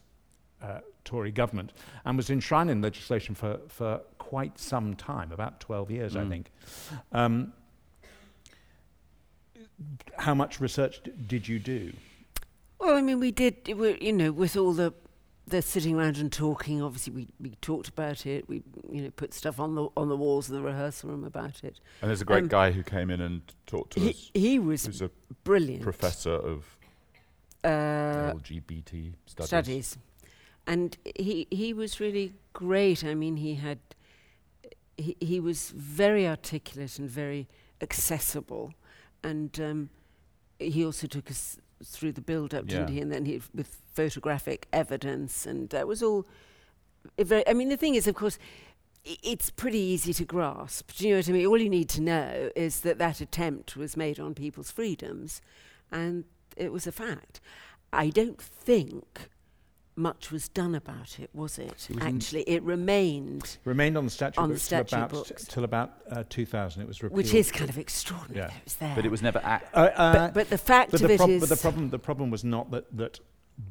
uh, 0.61 0.79
Tory 1.03 1.31
government 1.31 1.73
and 2.05 2.15
was 2.17 2.29
enshrined 2.29 2.69
in 2.69 2.81
legislation 2.81 3.35
for, 3.35 3.59
for 3.67 4.01
quite 4.17 4.57
some 4.57 4.95
time, 4.95 5.31
about 5.31 5.59
12 5.59 5.91
years, 5.91 6.15
I 6.15 6.21
Mm. 6.23 6.29
think. 6.29 6.51
Um, 7.11 7.53
how 10.17 10.33
much 10.33 10.59
research 10.59 11.01
d- 11.03 11.11
did 11.27 11.47
you 11.47 11.59
do? 11.59 11.93
Well, 12.79 12.95
I 12.95 13.01
mean, 13.01 13.19
we 13.19 13.31
did, 13.31 13.57
it 13.67 14.01
you 14.01 14.13
know, 14.13 14.31
with 14.31 14.55
all 14.57 14.73
the 14.73 14.93
the 15.47 15.61
sitting 15.61 15.95
around 15.95 16.17
and 16.17 16.31
talking. 16.31 16.81
Obviously, 16.81 17.13
we, 17.13 17.27
we 17.39 17.49
talked 17.61 17.87
about 17.87 18.25
it. 18.25 18.49
We, 18.49 18.63
you 18.91 19.03
know, 19.03 19.11
put 19.11 19.31
stuff 19.33 19.59
on 19.59 19.75
the 19.75 19.87
on 19.95 20.09
the 20.09 20.17
walls 20.17 20.49
of 20.49 20.55
the 20.55 20.61
rehearsal 20.61 21.09
room 21.11 21.23
about 21.23 21.63
it. 21.63 21.79
And 22.01 22.09
there's 22.09 22.21
a 22.21 22.25
great 22.25 22.43
um, 22.43 22.47
guy 22.49 22.71
who 22.71 22.81
came 22.83 23.09
in 23.11 23.21
and 23.21 23.41
talked 23.67 23.93
to 23.93 23.99
He, 23.99 24.09
us, 24.09 24.31
he 24.33 24.59
was 24.59 24.85
who's 24.87 25.01
a 25.01 25.11
brilliant. 25.43 25.83
professor 25.83 26.31
of 26.33 26.77
Uh, 27.63 28.33
LGBT 28.33 29.13
studies. 29.25 29.47
studies. 29.47 29.97
And 30.67 30.97
he 31.15 31.47
he 31.51 31.73
was 31.73 31.99
really 31.99 32.33
great. 32.53 33.03
I 33.03 33.13
mean, 33.15 33.37
he 33.37 33.55
had 33.55 33.79
he 34.97 35.15
he 35.19 35.39
was 35.39 35.69
very 35.75 36.27
articulate 36.27 36.97
and 36.99 37.09
very 37.09 37.47
accessible, 37.81 38.73
and 39.23 39.59
um, 39.59 39.89
he 40.59 40.83
also 40.85 41.05
took 41.07 41.29
us 41.29 41.57
through 41.83 42.13
the 42.13 42.21
build 42.21 42.53
up, 42.53 42.65
didn't 42.67 42.89
he? 42.89 42.99
And 43.01 43.11
then 43.11 43.25
he 43.25 43.41
with 43.53 43.81
photographic 43.93 44.67
evidence, 44.73 45.45
and 45.45 45.69
that 45.69 45.87
was 45.87 46.01
all. 46.01 46.25
Very, 47.19 47.47
I 47.47 47.53
mean, 47.53 47.69
the 47.69 47.77
thing 47.77 47.93
is, 47.95 48.07
of 48.07 48.15
course. 48.15 48.39
i- 49.07 49.17
It's 49.21 49.51
pretty 49.51 49.77
easy 49.77 50.13
to 50.13 50.25
grasp. 50.25 50.89
Do 50.97 51.05
you 51.07 51.11
know 51.13 51.19
what 51.19 51.29
I 51.29 51.31
mean? 51.33 51.45
All 51.45 51.61
you 51.61 51.69
need 51.69 51.89
to 51.89 52.01
know 52.01 52.49
is 52.55 52.79
that 52.81 52.97
that 52.97 53.21
attempt 53.21 53.75
was 53.77 53.95
made 53.95 54.19
on 54.19 54.33
people's 54.33 54.71
freedoms, 54.71 55.41
and 55.91 56.23
it 56.55 56.71
was 56.71 56.87
a 56.87 56.91
fact. 56.91 57.41
I 57.93 58.09
don't 58.09 58.41
think 58.41 59.29
much 59.95 60.29
was 60.31 60.49
done 60.49 60.75
about 60.75 61.19
it, 61.19 61.29
was 61.33 61.57
it? 61.57 61.87
It 61.89 61.95
was 61.95 62.03
Actually, 62.03 62.41
it 62.43 62.61
remained, 62.63 63.57
Remained 63.63 63.97
on 63.97 64.03
the 64.03 64.11
statute 64.11 64.37
On 64.41 64.49
the 64.49 64.55
books 64.55 64.67
till 64.67 64.85
statute 64.85 64.95
about, 64.97 65.11
books. 65.11 65.45
till 65.47 65.63
about 65.63 65.93
uh, 66.11 66.23
2000. 66.29 66.81
It 66.81 66.87
was 66.87 67.01
repealed. 67.01 67.17
which 67.17 67.33
is 67.33 67.51
kind 67.51 67.69
of 67.69 67.77
extraordinary. 67.77 68.47
Yeah. 68.47 68.47
that 68.47 68.57
it 68.57 68.63
was 68.65 68.75
there. 68.75 68.95
But 68.95 69.05
it 69.05 69.11
was 69.11 69.21
never 69.21 69.39
act. 69.43 69.73
Uh, 69.73 69.79
uh, 69.95 70.13
but, 70.13 70.33
but 70.33 70.49
the 70.49 70.57
fact 70.57 70.91
but 70.91 71.01
of 71.01 71.07
the, 71.07 71.17
prob- 71.17 71.29
is, 71.29 71.39
but 71.39 71.49
the 71.49 71.55
problem 71.61 71.89
the 71.89 71.99
problem 71.99 72.29
was 72.29 72.43
not 72.43 72.71
that 72.71 72.97
that 72.97 73.19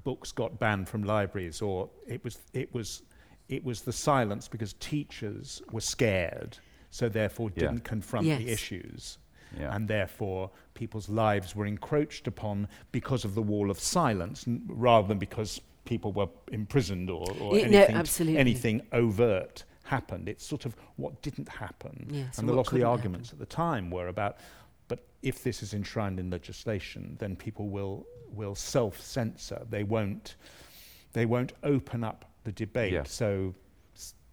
books 0.03 0.33
got 0.33 0.59
banned 0.59 0.89
from 0.89 1.05
libraries 1.05 1.61
or 1.61 1.91
it 2.07 2.25
was 2.25 2.39
it 2.55 2.73
was 2.73 3.03
it 3.51 3.63
was 3.63 3.83
the 3.83 3.93
silence 3.93 4.49
because 4.49 4.73
teachers 4.75 5.61
were 5.73 5.81
scared 5.83 6.57
so 6.91 7.07
therefore 7.07 7.51
Yeah. 7.55 7.65
didn't 7.69 7.85
confront 7.85 8.25
the 8.27 8.49
issues 8.49 9.19
Yeah. 9.59 9.75
and 9.75 9.89
therefore 9.89 10.51
people's 10.75 11.09
lives 11.09 11.55
were 11.57 11.67
encroached 11.67 12.27
upon 12.27 12.69
because 12.93 13.25
of 13.25 13.35
the 13.35 13.43
wall 13.43 13.71
of 13.71 13.79
silence 13.81 14.47
n- 14.47 14.63
rather 14.69 15.07
than 15.09 15.19
because 15.19 15.61
people 15.85 16.13
were 16.13 16.29
imprisoned 16.53 17.11
or, 17.11 17.27
or 17.41 17.57
Yeah, 17.59 17.69
no, 17.69 17.79
anything, 17.79 17.97
absolutely. 17.97 18.39
anything 18.39 18.83
overt 18.93 19.65
happened 19.85 20.29
it's 20.31 20.47
sort 20.47 20.65
of 20.65 20.75
what 20.97 21.21
didn't 21.21 21.49
happen 21.49 22.07
Yes, 22.11 22.39
and 22.39 22.49
what 22.49 22.55
a 22.55 22.57
lot 22.57 22.61
of 22.63 22.67
the 22.67 22.71
couldn't 22.79 22.87
arguments 22.87 23.33
at 23.33 23.39
the 23.39 23.47
time 23.47 23.91
were 23.91 24.09
about 24.09 24.39
but 24.89 25.01
if 25.23 25.43
this 25.43 25.63
is 25.63 25.73
enshrined 25.75 26.19
in 26.21 26.29
legislation, 26.31 27.17
then 27.19 27.35
people 27.37 27.69
will 27.69 28.07
will 28.35 28.55
self-censor. 28.55 29.67
They 29.71 29.83
won't 29.85 30.37
they 31.15 31.25
won't 31.25 31.53
open 31.63 32.05
up 32.05 32.25
the 32.45 32.53
debate. 32.53 32.93
Yeah. 32.93 33.05
So 33.05 33.55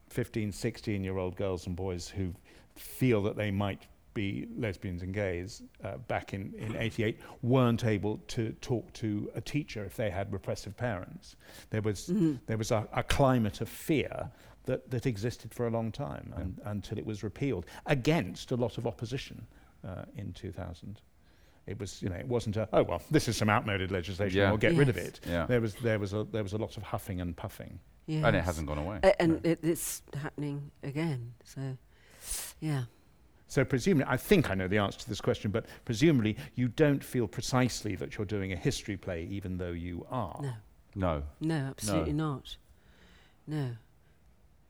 15, 0.09 0.51
16 0.51 1.03
year 1.03 1.17
old 1.17 1.35
girls 1.37 1.67
and 1.67 1.75
boys 1.75 2.07
who 2.09 2.33
feel 2.75 3.21
that 3.23 3.35
they 3.37 3.51
might 3.51 3.83
be 4.13 4.47
lesbians 4.57 5.01
and 5.03 5.13
gays 5.13 5.61
uh, 5.83 5.97
back 6.07 6.33
in, 6.33 6.53
in 6.57 6.75
88 6.75 7.17
weren't 7.41 7.85
able 7.85 8.17
to 8.29 8.51
talk 8.61 8.91
to 8.93 9.29
a 9.35 9.41
teacher 9.41 9.83
if 9.85 9.95
they 9.95 10.09
had 10.09 10.31
repressive 10.33 10.75
parents. 10.77 11.35
There 11.69 11.81
was, 11.81 12.07
Mhm. 12.07 12.39
there 12.45 12.57
was 12.57 12.71
a, 12.71 12.87
a 12.93 13.03
climate 13.03 13.61
of 13.61 13.69
fear 13.69 14.29
that, 14.65 14.89
that 14.91 15.05
existed 15.05 15.53
for 15.53 15.67
a 15.67 15.69
long 15.69 15.91
time 15.91 16.33
Yeah. 16.35 16.41
and, 16.41 16.61
until 16.65 16.97
it 16.97 17.05
was 17.05 17.23
repealed 17.23 17.65
against 17.85 18.51
a 18.51 18.55
lot 18.55 18.77
of 18.77 18.85
opposition 18.85 19.45
uh, 19.87 20.03
in 20.17 20.33
2000. 20.33 21.01
It 21.67 21.79
was, 21.79 22.01
you 22.01 22.09
know, 22.09 22.15
it 22.15 22.27
wasn't 22.27 22.57
a, 22.57 22.67
oh, 22.73 22.83
well, 22.83 23.01
this 23.11 23.27
is 23.27 23.37
some 23.37 23.49
outmoded 23.49 23.91
legislation, 23.91 24.37
Yeah. 24.39 24.49
we'll 24.49 24.57
get 24.57 24.73
rid 24.75 24.89
of 24.89 24.97
it. 24.97 25.19
Yeah. 25.27 25.45
There 25.45 25.61
was, 25.61 25.75
there, 25.75 25.99
was 25.99 26.13
a, 26.13 26.23
there 26.31 26.43
was 26.43 26.53
a 26.53 26.57
lot 26.57 26.75
of 26.77 26.83
huffing 26.83 27.21
and 27.21 27.35
puffing. 27.35 27.79
yes. 28.07 28.25
And 28.25 28.35
it 28.35 28.43
hasn't 28.43 28.67
gone 28.67 28.79
away. 28.79 28.99
A- 29.03 29.21
and 29.21 29.45
it, 29.45 29.59
it's 29.63 30.01
happening 30.21 30.71
again. 30.83 31.33
So, 31.43 31.77
yeah. 32.59 32.83
So 33.51 33.65
presumably, 33.65 34.05
I 34.07 34.15
think 34.15 34.49
I 34.49 34.53
know 34.55 34.69
the 34.69 34.77
answer 34.77 34.99
to 34.99 35.09
this 35.09 35.19
question, 35.19 35.51
but 35.51 35.65
presumably 35.83 36.37
you 36.55 36.69
don't 36.69 37.03
feel 37.03 37.27
precisely 37.27 37.97
that 37.97 38.17
you're 38.17 38.23
doing 38.23 38.53
a 38.53 38.55
history 38.55 38.95
play, 38.95 39.27
even 39.29 39.57
though 39.57 39.73
you 39.73 40.07
are. 40.09 40.39
No. 40.41 40.53
No. 40.95 41.23
No, 41.41 41.55
absolutely 41.55 42.13
not. 42.13 42.55
No. 43.45 43.71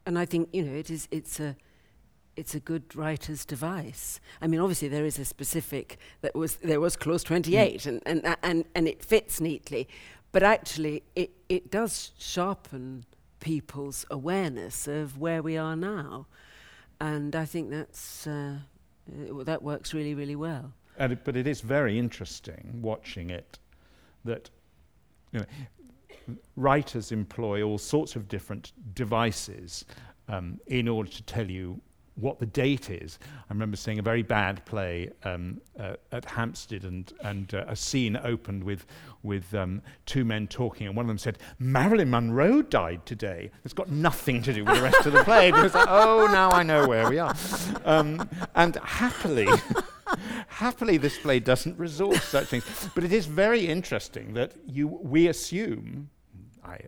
And 0.08 0.18
I 0.18 0.26
think, 0.26 0.50
you 0.52 0.64
know, 0.64 0.74
it 0.74 0.90
is 0.90 1.08
it's 1.12 1.40
a 1.40 1.56
it's 2.36 2.56
a 2.56 2.60
good 2.60 2.96
writer's 2.96 3.46
device. 3.46 4.20
I 4.42 4.48
mean, 4.48 4.60
obviously 4.60 4.88
there 4.88 5.06
is 5.06 5.20
a 5.20 5.26
specific 5.26 6.00
that 6.22 6.34
was 6.34 6.56
there 6.56 6.80
was 6.80 6.96
clause 6.96 7.24
28, 7.24 7.82
mm. 7.82 7.86
and, 7.86 8.02
and 8.08 8.26
a- 8.26 8.44
and 8.44 8.66
and 8.74 8.88
it 8.88 9.04
fits 9.04 9.40
neatly, 9.40 9.88
but 10.32 10.42
actually 10.42 11.04
it 11.16 11.30
it 11.50 11.70
does 11.70 12.14
sharpen 12.18 13.06
people's 13.40 14.08
awareness 14.10 14.88
of 14.88 15.20
where 15.20 15.44
we 15.44 15.56
are 15.56 15.76
now, 15.76 16.26
and 17.02 17.36
I 17.36 17.46
think 17.46 17.72
that's 17.72 18.28
uh, 18.28 18.58
that 19.46 19.64
works 19.64 19.94
really 19.94 20.14
really 20.14 20.36
well. 20.36 20.72
It, 21.00 21.24
but 21.24 21.36
it 21.36 21.48
is 21.48 21.62
very 21.62 21.98
interesting 21.98 22.80
watching 22.82 23.32
it 23.32 23.58
that 24.24 24.50
you 25.32 25.40
know, 25.40 25.46
writers 26.56 27.12
employ 27.12 27.64
all 27.64 27.80
sorts 27.80 28.16
of 28.16 28.28
different 28.28 28.72
devices 28.94 29.86
um, 30.28 30.60
in 30.68 30.88
order 30.88 31.10
to 31.10 31.24
tell 31.24 31.50
you 31.50 31.82
what 32.22 32.40
the 32.40 32.46
date 32.46 32.90
is. 32.90 33.20
I 33.24 33.54
remember 33.54 33.76
seeing 33.76 34.00
a 34.00 34.04
very 34.04 34.22
bad 34.22 34.64
play 34.66 35.10
um, 35.24 35.60
uh, 35.80 35.96
at 36.12 36.26
Hampstead, 36.26 36.84
and, 36.84 37.12
and 37.24 37.54
uh, 37.54 37.66
a 37.68 37.76
scene 37.76 38.20
opened 38.24 38.64
with, 38.64 38.86
with 39.24 39.54
um, 39.54 39.82
two 40.06 40.24
men 40.24 40.48
talking, 40.48 40.88
and 40.88 40.96
one 40.96 41.06
of 41.06 41.08
them 41.08 41.18
said, 41.18 41.40
Marilyn 41.60 42.10
Monroe 42.10 42.62
died 42.62 43.06
today. 43.06 43.52
It's 43.66 43.74
got 43.74 43.90
nothing 43.90 44.42
to 44.44 44.54
do 44.54 44.64
with 44.64 44.76
the 44.76 44.82
rest 44.82 45.06
of 45.06 45.14
the 45.14 45.24
play. 45.24 45.52
Because, 45.52 45.74
oh, 45.76 46.28
now 46.32 46.52
I 46.52 46.64
know 46.64 46.88
where 46.88 47.10
we 47.10 47.20
are. 47.20 47.36
Um, 47.86 48.30
and 48.56 48.76
happily, 48.78 49.48
happily, 50.48 50.98
this 50.98 51.18
play 51.18 51.40
doesn't 51.40 51.78
resort 51.78 52.16
to 52.16 52.22
such 52.22 52.48
things. 52.48 52.90
But 52.94 53.04
it 53.04 53.12
is 53.12 53.26
very 53.26 53.66
interesting 53.66 54.34
that 54.36 54.54
you, 54.66 54.88
we 54.88 55.28
assume, 55.28 56.10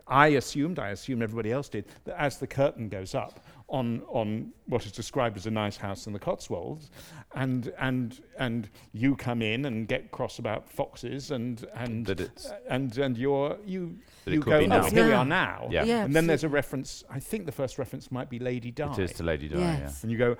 I, 0.08 0.28
assumed, 0.28 0.80
I 0.80 0.89
assume 0.89 1.22
everybody 1.22 1.52
else 1.52 1.69
did, 1.69 1.86
that 2.06 2.19
as 2.19 2.38
the 2.38 2.48
curtain 2.48 2.89
goes 2.89 3.15
up, 3.15 3.46
on, 3.69 4.02
on 4.10 4.52
what 4.67 4.86
is 4.86 4.91
described 4.91 5.36
as 5.38 5.45
a 5.47 5.52
nice 5.52 5.78
house 5.78 6.06
in 6.06 6.13
the 6.13 6.19
Cotswolds, 6.19 6.91
and, 7.36 7.71
and, 7.80 8.21
and 8.38 8.69
you 8.91 9.15
come 9.15 9.41
in 9.41 9.65
and 9.65 9.88
get 9.88 10.12
cross 10.12 10.38
about 10.39 10.69
foxes, 10.69 11.32
and, 11.32 11.65
and, 11.73 12.06
That 12.06 12.19
it's- 12.19 12.52
and, 12.69 12.95
and 12.97 13.17
you're, 13.17 13.58
you, 13.65 13.97
That 14.26 14.32
it 14.32 14.34
you 14.36 14.41
could 14.41 14.49
go, 14.52 14.60
be 14.60 14.65
oh, 14.65 14.67
now. 14.67 14.84
here 14.84 15.06
we 15.08 15.12
are 15.13 15.26
now. 15.26 15.67
Yeah. 15.71 15.86
Yeah, 15.86 16.04
And 16.06 16.15
then 16.15 16.28
there's 16.28 16.43
a 16.43 16.49
reference, 16.49 17.04
I 17.10 17.19
think 17.19 17.45
the 17.45 17.52
first 17.52 17.78
reference 17.80 18.12
might 18.12 18.30
be 18.30 18.38
Lady 18.39 18.69
Di. 18.71 18.91
It 18.91 18.99
is 18.99 19.13
to 19.13 19.23
Lady 19.23 19.47
Di, 19.47 19.58
Yes. 19.58 20.04
and 20.04 20.12
you 20.12 20.17
go, 20.17 20.36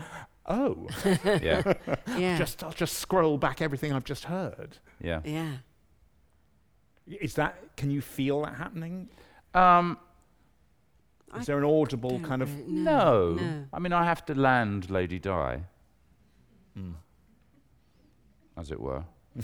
oh, 0.46 0.88
yeah. 1.06 1.40
yeah. 1.42 1.74
Yeah, 2.18 2.38
just, 2.38 2.64
I'll 2.64 2.72
just 2.72 3.00
scroll 3.00 3.38
back 3.38 3.62
everything 3.62 3.94
I've 3.94 4.04
just 4.06 4.26
heard. 4.26 4.78
Yeah. 5.02 5.22
yeah. 5.24 5.54
Is 7.08 7.34
that, 7.36 7.76
can 7.76 7.90
you 7.92 8.02
feel 8.02 8.42
that 8.44 8.56
happening? 8.56 9.10
Um, 9.54 9.98
Is 11.36 11.42
I 11.42 11.44
there 11.54 11.58
an 11.58 11.66
audible 11.66 12.20
kind 12.20 12.42
of, 12.42 12.54
really- 12.58 12.72
no. 12.72 13.34
no. 13.34 13.66
I 13.74 13.80
mean, 13.80 13.94
I 13.94 14.04
have 14.04 14.24
to 14.26 14.36
land 14.36 14.90
Lady 14.90 15.20
Di, 15.20 15.60
Mm. 16.78 16.94
as 18.58 18.72
it 18.72 18.80
were. 18.80 19.04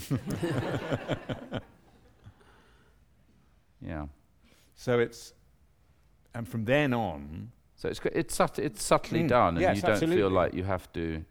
yeah. 3.84 4.06
so 4.74 4.98
it's, 4.98 5.32
and 6.34 6.46
from 6.48 6.64
then 6.64 6.92
on, 6.92 7.50
So 7.76 7.88
it's 7.88 8.02
c- 8.02 8.10
it's 8.12 8.34
sut- 8.34 8.58
it's 8.58 8.82
subtly 8.82 9.22
Mm, 9.22 9.28
done, 9.28 9.48
and 9.56 9.60
yes, 9.62 9.76
you 9.76 9.82
don't 9.82 9.90
absolutely. 9.92 10.16
feel 10.16 10.30
like 10.30 10.54
you 10.54 10.64
have 10.64 10.92
to. 10.92 11.24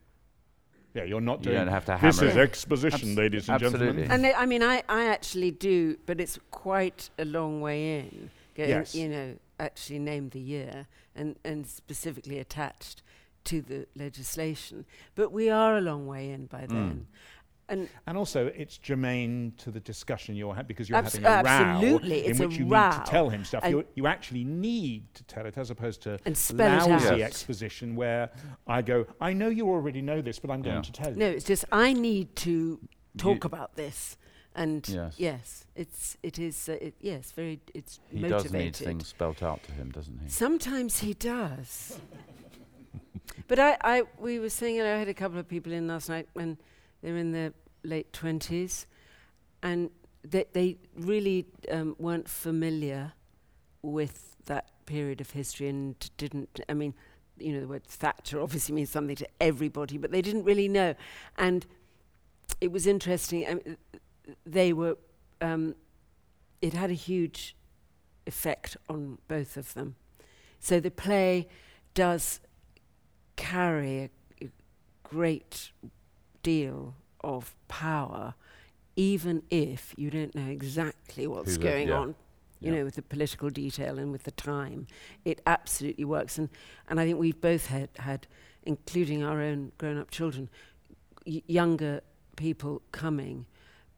yeah, 0.95 1.04
you're 1.04 1.22
not 1.22 1.39
You 1.39 1.52
doing, 1.52 1.58
don't 1.58 1.67
have 1.67 1.86
to 1.86 1.95
hammer 1.98 2.12
this 2.12 2.22
is 2.24 2.36
it. 2.36 2.39
exposition, 2.39 3.10
Abs- 3.10 3.17
ladies 3.17 3.50
and 3.50 3.56
absolutely. 3.62 3.88
gentlemen. 4.04 4.12
And 4.12 4.26
I 4.26 4.41
I 4.41 4.45
mean, 4.48 4.63
I, 4.63 4.82
I 4.89 5.06
actually 5.06 5.52
do, 5.52 5.98
but 6.08 6.19
it's 6.19 6.39
quite 6.50 7.10
a 7.19 7.26
long 7.26 7.62
way 7.62 8.00
in. 8.00 8.30
Going, 8.56 8.69
Yes. 8.69 8.95
You 8.95 9.10
know, 9.10 9.36
actually 9.60 10.00
named 10.00 10.32
the 10.32 10.39
year 10.39 10.88
and, 11.15 11.38
and 11.43 11.67
specifically 11.67 12.39
attached 12.39 13.02
to 13.45 13.62
the 13.62 13.88
legislation. 13.95 14.86
But 15.15 15.32
we 15.32 15.50
are 15.50 15.78
a 15.78 15.82
long 15.82 16.08
way 16.08 16.32
in 16.32 16.45
by 16.48 16.62
Mm. 16.63 16.69
then. 16.69 17.08
And 17.72 17.88
And 18.08 18.17
also, 18.17 18.48
it's 18.48 18.80
germane 18.80 19.54
to 19.58 19.69
the 19.69 19.80
discussion 19.80 20.36
you're 20.36 20.56
having 20.56 20.65
because 20.67 20.89
you're 20.89 20.98
Abs- 20.98 21.13
having 21.13 21.28
a 21.28 21.30
row 21.30 21.50
absolutely, 21.50 22.26
in 22.26 22.32
it's 22.32 22.39
which 22.39 22.58
you 22.58 22.65
row. 22.65 22.89
need 22.89 23.06
to 23.06 23.12
tell 23.12 23.30
him 23.30 23.45
stuff. 23.45 23.63
And- 23.63 23.72
You 23.74 23.86
you 23.93 24.08
actually 24.08 24.43
need 24.43 25.13
to 25.13 25.24
tell 25.26 25.45
it 25.45 25.56
as 25.56 25.69
opposed 25.69 26.02
to 26.04 26.17
and 26.26 26.36
spell 26.36 26.88
lousy 26.89 27.08
out. 27.13 27.19
Exposition 27.22 27.95
where 27.95 28.32
I 28.65 28.82
go, 28.82 29.06
I 29.22 29.34
know 29.34 29.50
you 29.50 29.69
already 29.69 30.02
know 30.02 30.19
this, 30.19 30.39
but 30.39 30.50
I'm 30.50 30.63
Yeah. 30.63 30.72
going 30.72 30.82
to 30.84 30.91
tell 30.91 31.12
you. 31.12 31.17
No, 31.19 31.28
it's 31.28 31.45
just 31.45 31.63
I 31.72 31.93
need 31.93 32.36
to 32.38 32.80
talk 33.17 33.43
You- 33.43 33.48
about 33.48 33.76
this. 33.76 34.17
And 34.60 34.88
Yes. 34.89 35.13
yes, 35.17 35.65
it's 35.74 36.17
it 36.22 36.38
is 36.38 36.67
uh, 36.67 36.74
it, 36.74 36.93
yes 37.00 37.32
very 37.32 37.62
it's 37.74 38.02
He 38.12 38.19
motivated. 38.19 38.43
does 38.43 38.52
need 38.54 38.76
things 38.76 39.08
spelt 39.08 39.41
out 39.41 39.63
to 39.63 39.72
him, 39.72 39.89
doesn't 39.89 40.19
he? 40.19 40.30
Sometimes 40.30 41.00
he 41.00 41.13
does. 41.13 41.98
but 43.48 43.58
I, 43.58 43.78
I, 43.82 44.04
we 44.19 44.38
were 44.38 44.50
saying, 44.50 44.78
and 44.80 44.88
I 44.88 44.98
had 45.00 45.08
a 45.08 45.13
couple 45.13 45.39
of 45.39 45.48
people 45.48 45.72
in 45.72 45.88
last 45.88 46.10
night 46.10 46.28
when 46.34 46.58
they're 47.02 47.15
in 47.15 47.32
their 47.32 47.54
late 47.84 48.12
twenties, 48.12 48.86
and 49.63 49.91
they, 50.24 50.45
they 50.52 50.76
really 50.93 51.45
um, 51.72 51.95
weren't 51.98 52.28
familiar 52.28 53.13
with 53.82 54.36
that 54.48 54.67
period 54.86 55.22
of 55.22 55.32
history 55.32 55.69
and 55.69 55.95
didn't. 56.17 56.60
I 56.67 56.74
mean, 56.74 56.93
you 57.38 57.54
know, 57.54 57.62
the 57.62 57.67
word 57.69 57.86
Thatcher 57.86 58.41
obviously 58.41 58.76
means 58.76 58.89
something 58.89 59.15
to 59.15 59.28
everybody, 59.39 59.98
but 59.98 60.12
they 60.12 60.22
didn't 60.22 60.43
really 60.43 60.67
know, 60.67 60.95
and 61.38 61.65
it 62.60 62.74
was 62.74 62.86
interesting. 62.86 63.48
I 63.48 63.54
mean, 63.54 63.78
they 64.46 64.74
were. 64.74 64.98
Um, 65.42 65.76
it 66.62 66.74
had 66.74 66.89
a 66.89 66.94
huge 66.96 67.56
effect 68.28 68.76
on 68.89 69.18
both 69.28 69.56
of 69.58 69.74
them. 69.74 69.96
So 70.60 70.80
the 70.82 70.92
play 70.92 71.48
does 71.94 72.42
carry 73.38 73.98
a, 74.04 74.10
a 74.46 74.50
great 75.04 75.72
deal 76.44 76.96
of 77.22 77.56
power, 77.70 78.34
even 78.96 79.44
if 79.50 79.94
you 79.98 80.10
don't 80.10 80.36
know 80.36 80.50
exactly 80.50 81.28
what's 81.28 81.56
Who 81.56 81.62
the- 81.62 81.68
going 81.68 81.88
yeah. 81.89 81.98
on. 82.00 82.15
You 82.62 82.74
know, 82.74 82.84
with 82.84 82.96
the 82.96 83.02
political 83.02 83.50
detail 83.50 83.98
and 83.98 84.12
with 84.12 84.24
the 84.24 84.32
time, 84.32 84.86
it 85.24 85.39
absolutely 85.48 86.04
works. 86.04 86.38
And 86.38 86.50
and 86.89 87.00
I 87.00 87.06
think 87.06 87.18
we've 87.18 87.39
both 87.39 87.68
had 87.68 87.88
had, 88.00 88.28
including 88.63 89.24
our 89.24 89.39
own 89.42 89.72
grown-up 89.78 90.12
children, 90.12 90.50
y- 91.26 91.42
younger 91.48 92.02
people 92.36 92.82
coming, 92.92 93.46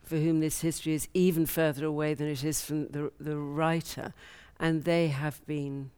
for 0.03 0.17
whom 0.17 0.39
this 0.39 0.61
history 0.61 0.93
is 0.93 1.07
even 1.13 1.45
further 1.45 1.85
away 1.85 2.13
than 2.13 2.27
it 2.27 2.43
is 2.43 2.61
from 2.63 2.87
the 2.89 3.11
the 3.19 3.37
writer, 3.37 4.13
and 4.59 4.83
they 4.83 5.07
have 5.09 5.45
been 5.45 5.91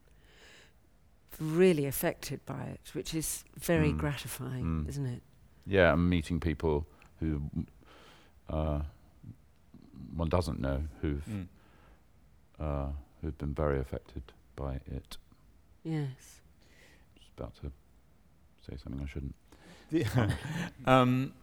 really 1.40 1.86
affected 1.86 2.40
by 2.46 2.64
it, 2.66 2.92
which 2.94 3.14
is 3.16 3.44
very 3.58 3.92
Mm. 3.92 3.98
gratifying, 3.98 4.64
Mm. 4.66 4.90
isn't 4.90 5.06
it? 5.06 5.24
Yeah, 5.66 5.94
and 5.94 6.10
meeting 6.10 6.40
people 6.40 6.86
who 7.20 7.42
uh, 8.50 8.82
one 10.16 10.30
doesn't 10.30 10.60
know 10.60 10.84
who've 11.02 11.26
Mm. 11.26 11.48
uh, 12.60 12.92
who've 13.22 13.38
been 13.38 13.54
very 13.54 13.80
affected 13.80 14.22
by 14.56 14.76
it. 14.86 15.18
Yes. 15.84 16.42
Just 17.16 17.32
about 17.38 17.56
to 17.56 17.72
say 18.62 18.78
something 18.78 19.02
I 19.02 19.08
shouldn't. 19.08 19.36
Um, 20.86 21.34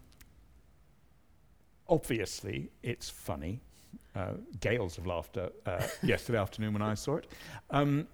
obviously, 1.90 2.70
it's 2.83 3.11
funny. 3.11 3.61
Uh, 4.16 4.33
gales 4.61 4.98
of 4.98 5.07
laughter 5.07 5.50
uh, 5.66 5.87
yesterday 6.03 6.38
afternoon 6.38 6.72
when 6.72 6.83
I 6.83 6.94
saw 6.94 7.16
it. 7.16 7.26
Um, 7.70 8.09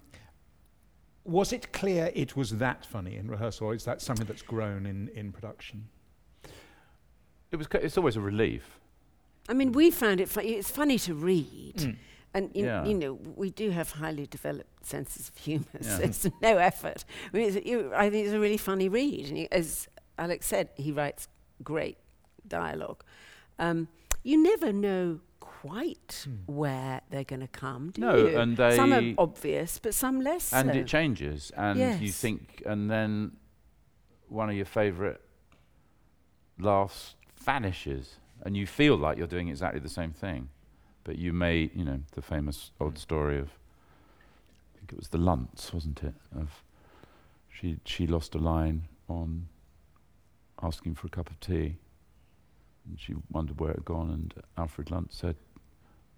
was 1.23 1.51
it 1.51 1.71
clear 1.73 2.11
it 2.13 2.35
was 2.35 2.51
that 2.57 2.85
funny 2.85 3.15
in 3.17 3.27
rehearsal, 3.29 3.67
or 3.67 3.73
is 3.75 3.83
that 3.85 4.01
something 4.01 4.25
that's 4.27 4.41
grown 4.43 4.85
in, 4.85 5.09
in 5.09 5.31
production? 5.31 5.87
It 7.51 7.55
was. 7.55 7.67
It's 7.73 7.97
always 7.97 8.15
a 8.15 8.21
relief. 8.21 8.79
I 9.49 9.53
mean, 9.53 9.71
we 9.71 9.89
found 9.91 10.19
it 10.19 10.29
funny. 10.29 10.49
It's 10.49 10.69
funny 10.69 10.99
to 10.99 11.13
read. 11.15 11.75
Mm. 11.77 11.95
And 12.33 12.51
you, 12.53 12.65
Yeah. 12.65 12.85
you 12.85 12.93
know, 12.93 13.13
we 13.35 13.49
do 13.49 13.71
have 13.71 13.91
highly 13.91 14.27
developed 14.27 14.85
senses 14.85 15.29
of 15.29 15.37
humour, 15.37 15.65
so 15.81 15.99
it's 16.03 16.27
no 16.41 16.57
effort. 16.57 17.05
I 17.33 17.37
mean, 17.37 17.47
it's, 17.55 17.65
you, 17.65 17.91
I 17.95 18.09
think 18.09 18.25
it's 18.25 18.35
a 18.35 18.39
really 18.39 18.57
funny 18.57 18.89
read. 18.89 19.27
And 19.29 19.37
you, 19.39 19.47
as 19.51 19.87
Alex 20.19 20.45
said, 20.45 20.69
he 20.75 20.91
writes 20.91 21.27
great 21.63 21.97
dialogue. 22.47 23.03
Um, 23.59 23.87
you 24.23 24.41
never 24.41 24.71
know 24.73 25.19
quite 25.39 26.25
Hmm. 26.25 26.35
where 26.53 27.01
they're 27.09 27.23
going 27.23 27.39
to 27.41 27.47
come, 27.47 27.91
do 27.91 28.01
No, 28.01 28.15
you? 28.15 28.37
and 28.37 28.57
some 28.57 28.93
are 28.93 29.13
obvious, 29.17 29.79
but 29.79 29.93
some 29.93 30.21
less 30.21 30.53
and 30.53 30.69
so. 30.71 30.77
it 30.79 30.87
changes, 30.87 31.51
and 31.57 31.79
you 32.01 32.11
think, 32.11 32.61
and 32.65 32.89
then 32.91 33.37
one 34.29 34.49
of 34.49 34.55
your 34.55 34.65
favourite 34.65 35.17
laughs 36.59 37.15
vanishes, 37.37 38.17
and 38.43 38.55
you 38.57 38.67
feel 38.67 38.95
like 38.97 39.17
you're 39.17 39.27
doing 39.27 39.47
exactly 39.49 39.79
the 39.79 39.89
same 39.89 40.11
thing, 40.11 40.49
but 41.03 41.17
you 41.17 41.33
may, 41.33 41.69
you 41.73 41.83
know, 41.83 41.99
the 42.11 42.21
famous 42.21 42.71
old 42.79 42.97
story 42.97 43.39
of, 43.39 43.49
I 44.75 44.77
think 44.77 44.91
it 44.91 44.97
was 44.97 45.07
the 45.09 45.17
Lunts, 45.17 45.73
wasn't 45.73 46.03
it? 46.03 46.13
Of 46.35 46.63
she 47.49 47.77
she 47.85 48.05
lost 48.05 48.35
a 48.35 48.37
line 48.39 48.83
on 49.07 49.47
asking 50.61 50.95
for 50.95 51.07
a 51.07 51.09
cup 51.09 51.29
of 51.29 51.39
tea, 51.39 51.77
and 52.87 52.99
she 52.99 53.13
wondered 53.31 53.59
where 53.59 53.71
it 53.71 53.77
had 53.77 53.85
gone, 53.85 54.09
and 54.11 54.33
Alfred 54.57 54.91
Lunt 54.91 55.13
said. 55.13 55.35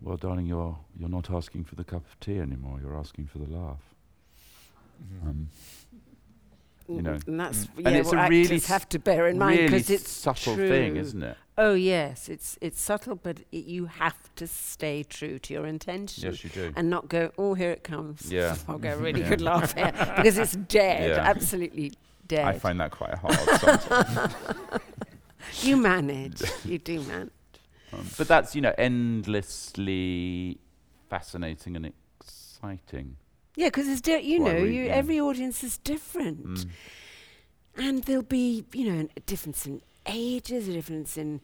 Well, 0.02 0.16
darling, 0.16 0.46
you're 0.46 0.78
you're 0.98 1.10
not 1.10 1.30
asking 1.30 1.66
for 1.66 1.76
the 1.76 1.84
cup 1.84 2.06
of 2.10 2.18
tea 2.22 2.40
anymore. 2.40 2.80
You're 2.82 2.98
asking 2.98 3.28
for 3.28 3.40
the 3.40 3.50
laugh. 3.54 3.82
Mm-hmm. 5.04 5.28
Um, 5.30 5.50
you 6.88 7.02
know. 7.02 7.20
and 7.28 7.38
that's 7.40 7.66
Mm. 7.66 7.70
yeah, 7.80 7.88
And 7.90 7.96
it's 7.98 8.08
what 8.14 8.26
a 8.26 8.30
really 8.30 8.56
s- 8.56 8.68
have 8.68 8.88
to 8.90 9.00
bear 9.00 9.28
in 9.28 9.38
mind 9.38 9.58
really 9.60 9.68
because 9.72 9.90
it's 9.90 10.10
subtle 10.10 10.56
true. 10.56 10.70
thing, 10.70 10.96
isn't 10.96 11.22
it? 11.22 11.36
Oh 11.58 11.74
yes, 11.74 12.30
it's 12.30 12.58
it's 12.62 12.80
subtle, 12.80 13.16
but 13.16 13.42
it, 13.52 13.66
you 13.66 13.88
have 13.88 14.34
to 14.38 14.48
stay 14.48 15.04
true 15.04 15.38
to 15.40 15.54
your 15.54 15.66
intention 15.68 16.24
Yes, 16.32 16.46
you 16.46 16.50
do. 16.50 16.72
and 16.78 16.90
not 16.90 17.10
go, 17.10 17.32
oh, 17.38 17.54
here 17.54 17.72
it 17.72 17.84
comes. 17.84 18.32
Yeah. 18.32 18.56
I'll 18.70 18.78
get 18.80 18.96
a 18.98 19.02
really 19.02 19.20
Yeah. 19.20 19.30
good 19.30 19.42
laugh 19.42 19.74
here 19.76 19.92
because 20.16 20.38
it's 20.38 20.56
dead, 20.80 21.10
Yeah. 21.10 21.24
absolutely 21.30 21.92
dead. 22.26 22.46
I 22.46 22.58
find 22.58 22.80
that 22.80 22.92
quite 22.92 23.16
hard 23.16 23.36
sometimes. 23.60 24.34
you 25.62 25.78
manage, 25.78 26.42
you 26.66 26.78
do 26.78 27.02
manage. 27.02 27.30
Um, 27.94 28.06
but 28.18 28.28
that's, 28.28 28.56
you 28.56 28.62
know, 28.62 28.74
endlessly 28.78 30.60
fascinating 31.10 31.76
and 31.76 31.92
exciting. 32.22 33.16
Yeah, 33.56 33.68
because 33.68 33.88
it's 33.88 34.02
di- 34.02 34.20
you 34.22 34.42
Why 34.42 34.54
know, 34.54 34.62
we- 34.64 34.76
you, 34.78 34.84
yeah. 34.86 34.94
every 34.96 35.20
audience 35.20 35.64
is 35.64 35.78
different, 35.80 36.46
Mm. 36.46 36.70
and 37.78 38.04
there'll 38.04 38.22
be 38.24 38.66
you 38.74 38.92
know 38.92 39.08
a 39.18 39.20
difference 39.22 39.66
in 39.66 39.82
ages, 40.06 40.68
a 40.68 40.74
difference 40.74 41.18
in 41.18 41.42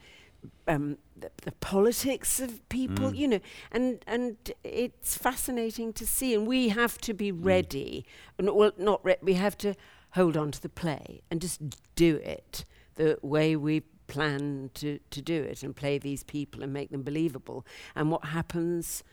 um, 0.68 0.98
the, 1.20 1.32
the 1.44 1.52
politics 1.54 2.40
of 2.40 2.68
people, 2.70 3.10
Mm. 3.12 3.18
you 3.18 3.28
know, 3.28 3.40
and 3.72 4.04
and 4.06 4.38
it's 4.64 5.18
fascinating 5.18 5.92
to 5.94 6.06
see, 6.06 6.36
and 6.36 6.46
we 6.48 6.70
have 6.70 6.98
to 7.00 7.14
be 7.14 7.32
Mm. 7.32 7.44
ready, 7.46 8.06
and 8.38 8.50
well, 8.56 8.72
not 8.78 9.04
re- 9.04 9.18
we 9.22 9.34
have 9.34 9.58
to 9.60 9.74
hold 10.12 10.38
on 10.38 10.52
to 10.52 10.62
the 10.62 10.70
play 10.70 11.22
and 11.30 11.42
just 11.42 11.60
do 11.96 12.18
it 12.18 12.64
the 12.96 13.18
way 13.22 13.56
we 13.56 13.82
plan 14.08 14.70
to 14.76 15.00
to 15.10 15.22
do 15.22 15.42
it 15.44 15.64
and 15.64 15.76
play 15.76 15.98
these 15.98 16.24
people 16.24 16.64
and 16.64 16.72
make 16.72 16.90
them 16.90 17.04
believable, 17.04 17.66
and 17.96 18.12
what 18.12 18.26
happens 18.26 19.04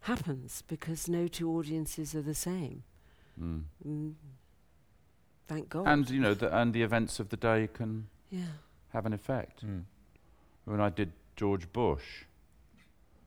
happens 0.00 0.62
because 0.66 1.08
no 1.08 1.28
two 1.28 1.50
audiences 1.50 2.14
are 2.14 2.22
the 2.22 2.34
same. 2.34 2.82
Mm. 3.40 3.62
Mm. 3.86 4.14
Thank 5.46 5.68
God. 5.68 5.88
And, 5.88 6.08
you 6.08 6.20
know, 6.20 6.34
the, 6.34 6.56
and 6.56 6.72
the 6.72 6.82
events 6.82 7.18
of 7.18 7.30
the 7.30 7.36
day 7.36 7.68
can 7.72 8.06
yeah. 8.30 8.42
have 8.92 9.04
an 9.04 9.12
effect. 9.12 9.66
Mm. 9.66 9.82
When 10.64 10.80
I 10.80 10.90
did 10.90 11.12
George 11.36 11.72
Bush 11.72 12.24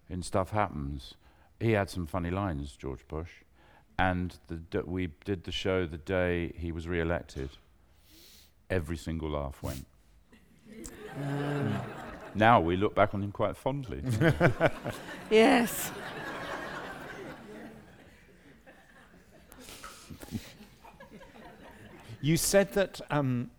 in 0.10 0.23
Stuff 0.23 0.52
Happens, 0.52 1.15
he 1.60 1.71
had 1.71 1.89
some 1.89 2.06
funny 2.08 2.32
lines, 2.32 2.78
George 2.78 3.06
Bush. 3.08 3.30
And 3.99 4.38
the 4.47 4.56
d- 4.56 4.80
we 4.86 5.10
did 5.26 5.43
the 5.43 5.52
show 5.52 5.86
the 5.86 5.97
day 5.97 6.54
he 6.58 6.71
was 6.71 6.88
re-elected. 6.88 7.49
Every 8.69 8.97
single 8.97 9.32
laugh 9.32 9.62
went. 9.62 9.86
Um, 11.22 11.80
Now 12.36 12.60
we 12.60 12.76
look 12.76 12.96
back 12.96 13.14
on 13.14 13.22
him 13.24 13.32
quite 13.32 13.56
fondly. 13.56 14.02
yes. 15.30 15.92
You 22.22 22.38
said 22.38 22.72
that 22.74 23.02
um, 23.12 23.52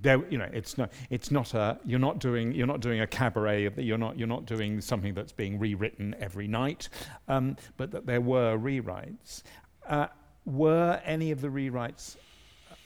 there, 0.00 0.22
you 0.30 0.38
know, 0.38 0.48
it's 0.52 0.78
not, 0.78 0.92
it's 1.10 1.30
not 1.30 1.54
a, 1.54 1.78
you're 1.84 1.98
not 1.98 2.18
doing, 2.20 2.52
you're 2.52 2.66
not 2.66 2.80
doing 2.80 3.00
a 3.00 3.06
cabaret. 3.06 3.68
You're 3.76 3.98
not, 3.98 4.18
you're 4.18 4.28
not 4.28 4.46
doing 4.46 4.80
something 4.80 5.12
that's 5.14 5.32
being 5.32 5.58
rewritten 5.58 6.14
every 6.18 6.46
night. 6.46 6.88
Um, 7.28 7.56
but 7.76 7.90
that 7.90 8.06
there 8.06 8.20
were 8.20 8.56
rewrites. 8.56 9.42
Uh, 9.88 10.06
were 10.44 11.00
any 11.04 11.30
of 11.30 11.40
the 11.40 11.48
rewrites 11.48 12.16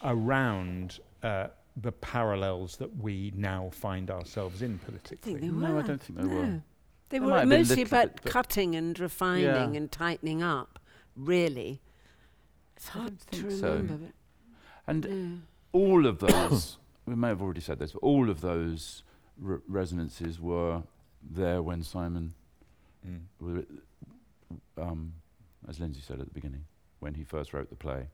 around 0.03 1.01
uh, 1.23 1.49
the 1.77 1.93
parallels 1.93 2.77
that 2.77 2.97
we 2.97 3.33
now 3.37 3.69
find 3.71 4.11
ourselves 4.11 4.63
in 4.63 4.81
I 4.83 4.87
politically? 4.87 5.17
think 5.19 5.41
they 5.43 5.49
No, 5.49 5.79
I 5.79 5.83
don't 5.83 6.01
think 6.03 6.19
they 6.19 6.25
no. 6.25 6.35
were. 6.35 6.63
They 7.09 7.19
They 7.19 7.21
were 7.21 7.27
might 7.31 7.41
have 7.41 7.49
been 7.49 7.61
mostly 7.61 7.83
about 7.83 8.23
bit, 8.23 8.33
cutting 8.33 8.75
and 8.75 8.99
refining 8.99 9.45
Yeah. 9.45 9.79
and 9.79 9.93
tightening 9.93 10.43
up, 10.43 10.79
really. 11.15 11.81
It's 12.77 12.89
hard 12.89 13.19
to 13.21 13.27
think 13.43 13.53
so. 13.53 13.77
remember. 13.77 14.13
And 14.87 15.05
no. 15.09 15.39
all 15.73 16.07
of 16.07 16.19
those, 16.21 16.79
we 17.07 17.15
may 17.15 17.29
have 17.29 17.43
already 17.43 17.61
said 17.61 17.79
this, 17.79 17.93
but 17.93 18.01
all 18.03 18.31
of 18.31 18.41
those 18.41 19.03
r- 19.45 19.63
resonances 19.69 20.41
were 20.41 20.83
there 21.23 21.63
when 21.63 21.83
Simon, 21.83 22.35
Mm. 23.07 23.21
w- 23.41 23.67
um, 24.79 25.13
as 25.69 25.79
Lindsay 25.79 26.01
said 26.01 26.19
at 26.21 26.27
the 26.27 26.35
beginning, 26.35 26.65
when 26.99 27.15
he 27.15 27.23
first 27.25 27.53
wrote 27.53 27.69
the 27.71 27.77
play. 27.77 28.09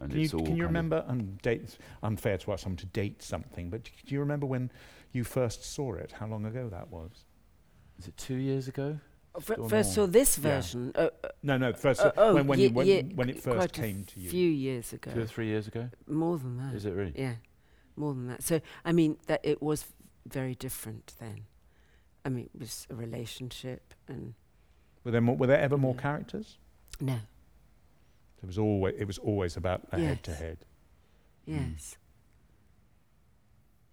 And 0.00 0.10
Can 0.10 0.20
you, 0.20 0.28
all 0.34 0.44
can 0.46 0.56
you 0.56 0.64
remember, 0.64 1.04
and 1.08 1.40
dates, 1.42 1.78
unfair 2.02 2.38
to 2.38 2.52
ask 2.52 2.62
someone 2.64 2.76
to 2.78 2.86
date 2.86 3.22
something, 3.22 3.70
but 3.70 3.84
do 3.84 4.14
you 4.14 4.20
remember 4.20 4.46
when 4.46 4.70
you 5.12 5.22
first 5.24 5.64
saw 5.64 5.94
it, 5.94 6.12
how 6.12 6.26
long 6.26 6.44
ago 6.46 6.68
that 6.70 6.90
was? 6.90 7.10
Is 7.98 8.08
it 8.08 8.16
two 8.16 8.34
years 8.36 8.68
ago? 8.68 8.98
F- 9.36 9.44
first 9.44 9.70
more. 9.70 9.82
saw 9.84 10.06
this 10.06 10.36
Yeah. 10.38 10.42
version. 10.56 10.92
Uh, 10.94 11.08
uh, 11.24 11.28
No, 11.42 11.56
no, 11.56 11.72
first, 11.72 12.00
uh, 12.00 12.12
oh, 12.16 12.34
when, 12.34 12.46
when, 12.46 12.58
ye- 12.58 12.66
you, 12.66 12.72
when, 12.72 12.86
ye- 12.86 13.02
when 13.14 13.28
it 13.30 13.40
first 13.40 13.56
quite 13.56 13.72
came 13.72 14.04
to 14.04 14.20
you. 14.20 14.28
A 14.28 14.30
few 14.30 14.48
years 14.50 14.92
ago. 14.92 15.10
Two 15.12 15.20
or 15.22 15.26
three 15.26 15.46
years 15.46 15.68
ago? 15.68 15.88
More 16.06 16.36
than 16.38 16.56
that. 16.58 16.74
Is 16.74 16.84
it 16.84 16.92
really? 16.94 17.12
Yeah, 17.16 17.34
more 17.96 18.12
than 18.14 18.26
that. 18.28 18.42
So, 18.42 18.60
I 18.84 18.92
mean, 18.92 19.16
that 19.26 19.40
it 19.44 19.62
was 19.62 19.86
very 20.26 20.54
different 20.54 21.14
then. 21.18 21.42
I 22.24 22.28
mean, 22.28 22.48
it 22.54 22.60
was 22.60 22.86
a 22.90 22.94
relationship, 22.94 23.94
and 24.08 24.34
Were 25.04 25.10
there, 25.12 25.20
more, 25.20 25.36
were 25.36 25.46
there 25.46 25.60
ever 25.60 25.76
more 25.78 25.94
characters? 25.94 26.58
no, 27.00 27.18
It 28.42 28.46
was 28.46 28.58
always, 28.58 28.94
it 28.98 29.04
was 29.06 29.18
always 29.18 29.56
about 29.56 29.82
a 29.92 29.98
head 30.00 30.22
to 30.24 30.34
head. 30.34 30.58
yes, 31.46 31.96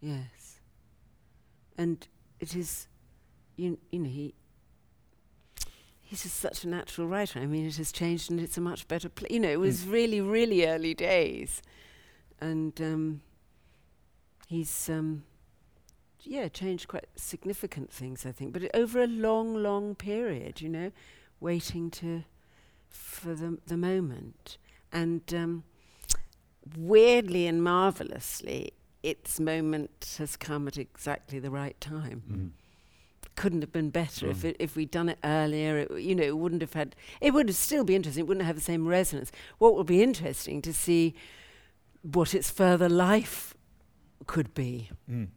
yes, 0.02 0.60
and 1.78 2.08
it 2.40 2.56
is, 2.56 2.88
you 3.56 3.78
you 3.92 4.00
know, 4.00 4.10
he. 4.10 4.34
He's 6.02 6.24
just 6.24 6.38
such 6.38 6.64
a 6.64 6.68
natural 6.68 7.06
writer. 7.06 7.38
I 7.40 7.46
mean, 7.46 7.68
it 7.68 7.76
has 7.76 7.92
changed, 7.92 8.32
and 8.32 8.40
it's 8.40 8.58
a 8.58 8.62
much 8.62 8.88
better 8.88 9.10
play. 9.10 9.28
You 9.30 9.40
know, 9.40 9.50
it 9.50 9.60
was 9.60 9.86
really, 9.86 10.20
really 10.22 10.66
early 10.66 10.96
days, 10.96 11.62
and 12.42 12.74
um, 12.82 13.22
he's 14.48 14.90
um, 14.90 15.24
yeah 16.24 16.48
changed 16.48 16.88
quite 16.88 17.06
significant 17.16 17.92
things, 17.92 18.26
I 18.26 18.32
think. 18.32 18.54
But 18.54 18.64
over 18.74 19.04
a 19.04 19.06
long, 19.08 19.62
long 19.62 19.94
period, 19.94 20.62
you 20.62 20.70
know, 20.70 20.92
waiting 21.40 21.92
to 21.92 22.24
for 22.90 23.34
the 23.34 23.58
the 23.68 23.78
moment, 23.78 24.58
and 24.92 25.22
um, 25.34 25.64
weirdly 26.78 27.48
and 27.48 27.64
marvelously, 27.64 28.74
its 29.04 29.40
moment 29.40 30.16
has 30.18 30.36
come 30.36 30.68
at 30.68 30.78
exactly 30.78 31.40
the 31.40 31.52
right 31.52 31.80
time. 31.82 32.24
Mm. 32.30 32.50
Couldn't 33.36 33.62
have 33.62 33.72
been 33.72 33.90
better 33.90 34.30
if 34.30 34.42
Mm. 34.42 34.50
it, 34.50 34.56
if 34.60 34.76
we'd 34.76 34.92
done 34.92 35.08
it 35.10 35.18
earlier. 35.24 35.78
It, 35.80 36.02
you 36.02 36.14
know, 36.16 36.24
it 36.24 36.38
wouldn't 36.38 36.62
have 36.62 36.74
had. 36.74 36.96
It 37.22 37.34
would 37.34 37.54
still 37.56 37.84
be 37.86 37.96
interesting. 37.96 38.22
It 38.26 38.28
wouldn't 38.28 38.46
have 38.46 38.56
the 38.58 38.62
same 38.62 38.86
resonance. 38.88 39.32
What 39.60 39.76
would 39.76 39.88
be 39.88 40.04
interesting 40.04 40.62
to 40.64 40.74
see 40.74 41.16
what 42.02 42.34
its 42.34 42.50
further 42.50 42.90
life 42.90 43.54
could 44.26 44.54
be. 44.54 44.90
Mm. 45.10 45.28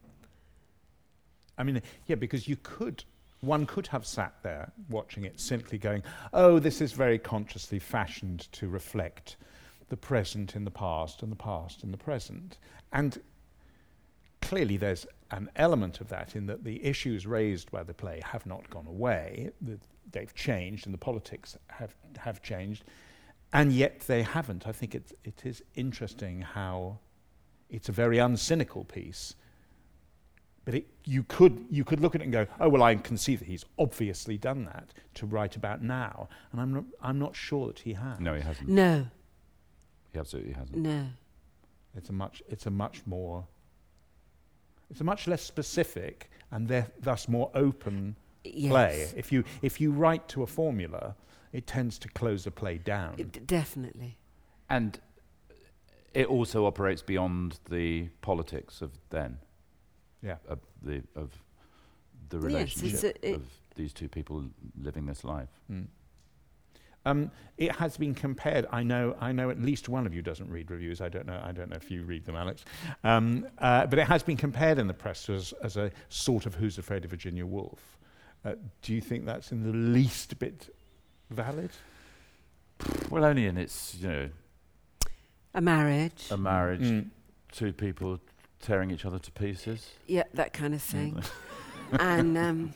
I 1.58 1.62
mean, 1.64 1.80
yeah, 2.06 2.16
because 2.16 2.48
you 2.48 2.56
could, 2.62 3.04
one 3.42 3.66
could 3.66 3.88
have 3.88 4.06
sat 4.06 4.34
there 4.42 4.72
watching 4.88 5.24
it 5.24 5.38
simply 5.38 5.76
going, 5.76 6.02
oh, 6.32 6.58
this 6.58 6.80
is 6.80 6.92
very 6.92 7.18
consciously 7.18 7.78
fashioned 7.78 8.50
to 8.52 8.68
reflect 8.68 9.36
the 9.88 9.96
present 9.96 10.56
in 10.56 10.64
the 10.64 10.70
past 10.70 11.22
and 11.22 11.30
the 11.30 11.36
past 11.36 11.82
in 11.82 11.90
the 11.90 11.98
present. 11.98 12.58
And 12.92 13.20
clearly 14.40 14.76
there's 14.76 15.06
an 15.32 15.50
element 15.56 16.00
of 16.00 16.08
that 16.08 16.36
in 16.36 16.46
that 16.46 16.62
the 16.62 16.84
issues 16.84 17.26
raised 17.26 17.70
by 17.70 17.82
the 17.82 17.92
play 17.92 18.20
have 18.24 18.46
not 18.46 18.70
gone 18.70 18.86
away. 18.86 19.50
The, 19.60 19.78
they've 20.12 20.34
changed 20.34 20.86
and 20.86 20.94
the 20.94 20.98
politics 20.98 21.58
have, 21.66 21.94
have 22.18 22.42
changed. 22.42 22.84
And 23.52 23.72
yet 23.72 24.00
they 24.06 24.22
haven't. 24.22 24.68
I 24.68 24.72
think 24.72 24.94
it, 24.94 25.12
it 25.24 25.42
is 25.44 25.62
interesting 25.74 26.42
how 26.42 26.98
it's 27.68 27.88
a 27.88 27.92
very 27.92 28.18
uncynical 28.18 28.86
piece. 28.86 29.34
But 30.64 30.74
it, 30.74 30.86
you, 31.04 31.24
could, 31.24 31.64
you 31.70 31.84
could 31.84 32.00
look 32.00 32.14
at 32.14 32.20
it 32.20 32.24
and 32.24 32.32
go, 32.32 32.46
oh, 32.60 32.68
well, 32.68 32.82
I 32.84 32.94
can 32.94 33.16
see 33.16 33.34
that 33.34 33.46
he's 33.46 33.64
obviously 33.78 34.38
done 34.38 34.64
that 34.66 34.92
to 35.14 35.26
write 35.26 35.56
about 35.56 35.82
now. 35.82 36.28
And 36.52 36.60
I'm 36.60 36.72
not, 36.72 36.84
I'm 37.02 37.18
not 37.18 37.34
sure 37.34 37.66
that 37.66 37.80
he 37.80 37.94
has. 37.94 38.20
No, 38.20 38.34
he 38.34 38.40
hasn't. 38.42 38.68
No, 38.68 39.06
He 40.12 40.18
absolutely 40.20 40.52
hasn't. 40.52 40.76
no. 40.78 41.06
It's 41.96 42.08
a 42.08 42.12
much, 42.12 42.42
it's 42.48 42.66
a 42.66 42.70
much 42.70 43.02
more, 43.06 43.44
it's 44.90 45.00
a 45.00 45.04
much 45.04 45.26
less 45.26 45.42
specific 45.42 46.30
and 46.52 46.68
there, 46.68 46.86
thus 47.00 47.28
more 47.28 47.50
open 47.54 48.14
Yes. 48.44 48.70
play. 48.70 49.08
If 49.16 49.30
you, 49.32 49.44
if 49.62 49.80
you 49.80 49.92
write 49.92 50.26
to 50.28 50.42
a 50.42 50.46
formula, 50.46 51.14
it 51.52 51.66
tends 51.66 51.98
to 52.00 52.08
close 52.08 52.44
the 52.44 52.50
play 52.50 52.78
down. 52.78 53.16
D- 53.16 53.24
definitely. 53.46 54.16
And 54.70 54.98
it 56.14 56.26
also 56.28 56.66
operates 56.66 57.02
beyond 57.02 57.58
the 57.70 58.08
politics 58.20 58.80
of 58.82 58.90
then, 59.10 59.38
yeah. 60.22 60.36
of 60.48 60.58
the, 60.82 61.02
of 61.16 61.30
the 62.28 62.36
Yes, 62.38 62.44
relationship 62.44 62.92
it's 62.94 63.04
a- 63.04 63.28
it- 63.30 63.34
of 63.36 63.42
these 63.74 63.92
two 63.92 64.08
people 64.08 64.44
living 64.80 65.06
this 65.06 65.24
life. 65.24 65.48
Mm. 65.70 65.86
Um, 67.04 67.30
it 67.58 67.72
has 67.76 67.96
been 67.96 68.14
compared. 68.14 68.66
I 68.70 68.82
know. 68.84 69.16
I 69.20 69.32
know. 69.32 69.50
At 69.50 69.60
least 69.60 69.88
one 69.88 70.06
of 70.06 70.14
you 70.14 70.22
doesn't 70.22 70.48
read 70.48 70.70
reviews. 70.70 71.00
I 71.00 71.08
don't 71.08 71.26
know. 71.26 71.40
I 71.42 71.50
don't 71.50 71.68
know 71.68 71.76
if 71.76 71.90
you 71.90 72.04
read 72.04 72.24
them, 72.26 72.36
Alex. 72.36 72.64
Um, 73.02 73.46
uh, 73.58 73.86
but 73.86 73.98
it 73.98 74.06
has 74.06 74.22
been 74.22 74.36
compared 74.36 74.78
in 74.78 74.86
the 74.86 74.94
press 74.94 75.28
as, 75.28 75.52
as 75.64 75.76
a 75.76 75.90
sort 76.10 76.46
of 76.46 76.54
Who's 76.54 76.78
Afraid 76.78 77.04
of 77.04 77.10
Virginia 77.10 77.44
Woolf. 77.44 77.98
Uh, 78.44 78.54
do 78.82 78.92
you 78.94 79.00
think 79.00 79.24
that's 79.24 79.50
in 79.50 79.64
the 79.64 79.72
least 79.76 80.38
bit 80.38 80.72
valid? 81.30 81.70
Well, 83.10 83.24
only 83.24 83.46
in 83.46 83.56
its, 83.56 83.96
you 83.96 84.08
know, 84.08 84.28
A 85.54 85.60
marriage. 85.60 86.26
a 86.30 86.36
marriage 86.36 86.82
Mm. 86.82 87.08
two 87.50 87.72
people 87.72 88.20
tearing 88.62 88.90
each 88.90 89.04
other 89.04 89.18
to 89.18 89.30
pieces. 89.32 89.90
Yeah, 90.06 90.24
that 90.34 90.52
kind 90.54 90.74
of 90.74 90.80
thing. 90.80 91.22
and 92.00 92.38
um, 92.38 92.74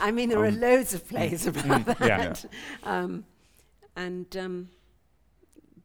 I 0.00 0.10
mean, 0.10 0.30
there 0.30 0.42
are 0.42 0.50
loads 0.50 0.94
of 0.94 1.06
plays 1.08 1.46
about 1.46 1.86
that. 1.86 2.00
Yeah. 2.00 2.34
Um, 2.84 3.24
and 3.94 4.34
um, 4.36 4.70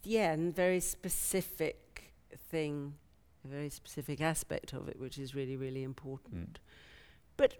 yeah, 0.03 0.31
and 0.31 0.55
very 0.55 0.79
specific 0.79 2.13
thing, 2.49 2.93
a 3.43 3.47
very 3.49 3.69
specific 3.69 4.21
aspect 4.21 4.73
of 4.73 4.87
it, 4.87 4.99
which 4.99 5.17
is 5.17 5.35
really, 5.35 5.57
really 5.57 5.83
important. 5.83 6.59
But 7.35 7.55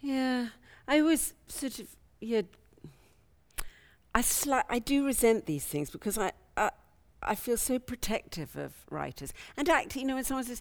yeah, 0.00 0.48
I 0.86 1.02
was 1.02 1.34
sort 1.48 1.80
of 1.80 1.88
yeah. 2.20 2.42
I 4.14 4.20
sli- 4.22 4.64
I 4.68 4.78
do 4.78 5.04
resent 5.04 5.46
these 5.46 5.64
things 5.64 5.90
because 5.90 6.18
I, 6.18 6.32
I 7.22 7.34
feel 7.34 7.56
so 7.56 7.78
protective 7.78 8.56
of 8.56 8.72
writers. 8.90 9.32
And 9.56 9.68
actually, 9.68 10.02
you 10.02 10.08
know, 10.08 10.14
when 10.14 10.24
someone 10.24 10.44
says, 10.44 10.60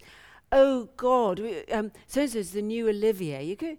"Oh 0.52 0.90
God, 0.98 1.40
um, 1.72 1.92
so 2.08 2.22
and 2.22 2.32
so's 2.32 2.52
the 2.52 2.62
new 2.62 2.90
Olivier," 2.90 3.44
you 3.44 3.56
go, 3.56 3.78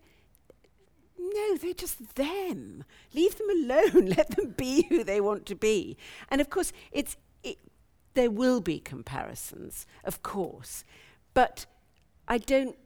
"No, 1.18 1.56
they're 1.56 1.74
just 1.74 2.14
them. 2.14 2.84
Leave 3.14 3.36
them 3.38 3.50
alone. 3.50 4.06
Let 4.16 4.36
them 4.36 4.54
be 4.56 4.86
who 4.88 5.04
they 5.04 5.20
want 5.20 5.46
to 5.46 5.54
be." 5.54 5.96
And 6.28 6.40
of 6.40 6.50
course, 6.50 6.72
it's 6.90 7.16
it, 7.42 7.58
there 8.14 8.30
will 8.30 8.60
be 8.60 8.78
comparisons, 8.78 9.86
of 10.04 10.22
course, 10.22 10.84
but 11.34 11.66
I 12.28 12.38
don't. 12.38 12.76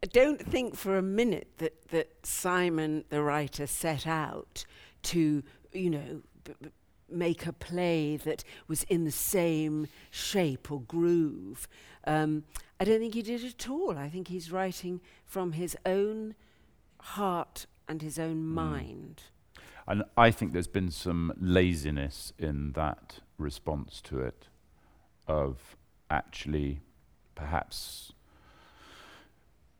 I 0.00 0.06
don't 0.06 0.40
think 0.40 0.76
for 0.76 0.96
a 0.96 1.02
minute 1.02 1.48
that, 1.58 1.88
that 1.88 2.24
Simon, 2.24 3.04
the 3.08 3.20
writer, 3.20 3.66
set 3.66 4.06
out 4.06 4.64
to, 5.02 5.42
you 5.72 5.90
know, 5.90 6.22
b- 6.44 6.54
b- 6.62 6.68
make 7.10 7.46
a 7.46 7.52
play 7.52 8.16
that 8.16 8.44
was 8.66 8.82
in 8.84 9.04
the 9.04 9.10
same 9.10 9.88
shape 10.10 10.70
or 10.70 10.80
groove. 10.80 11.68
Um, 12.04 12.44
I 12.80 12.84
don't 12.84 13.00
think 13.00 13.14
he 13.14 13.22
did 13.22 13.44
at 13.44 13.68
all. 13.68 13.98
I 13.98 14.08
think 14.08 14.28
he's 14.28 14.52
writing 14.52 15.00
from 15.24 15.52
his 15.52 15.76
own 15.84 16.34
heart 17.00 17.66
and 17.88 18.02
his 18.02 18.18
own 18.18 18.44
mind. 18.44 19.22
And 19.86 20.04
I 20.16 20.30
think 20.30 20.52
there's 20.52 20.68
been 20.68 20.90
some 20.90 21.32
laziness 21.40 22.32
in 22.38 22.72
that 22.72 23.20
response 23.38 24.02
to 24.02 24.20
it, 24.20 24.48
of 25.26 25.76
actually 26.10 26.82
perhaps 27.34 28.12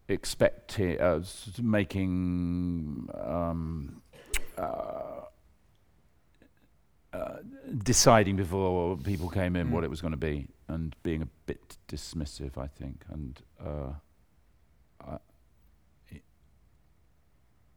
expecting, 0.09 0.99
uh, 0.99 1.22
making, 1.61 3.09
um, 3.20 4.01
uh, 4.57 5.24
uh, 7.13 7.39
deciding 7.85 8.37
before 8.37 8.97
people 8.99 9.29
came 9.29 9.57
in 9.57 9.71
what 9.71 9.83
Mm. 9.83 9.87
it 9.87 9.91
was 9.91 10.01
going 10.01 10.13
to 10.13 10.17
be, 10.19 10.49
and 10.69 10.95
being 11.03 11.23
a 11.23 11.29
bit 11.47 11.77
dismissive, 11.89 12.59
I 12.59 12.67
think, 12.67 13.05
and. 13.09 13.41
Uh, 13.59 13.93
I, 15.07 15.19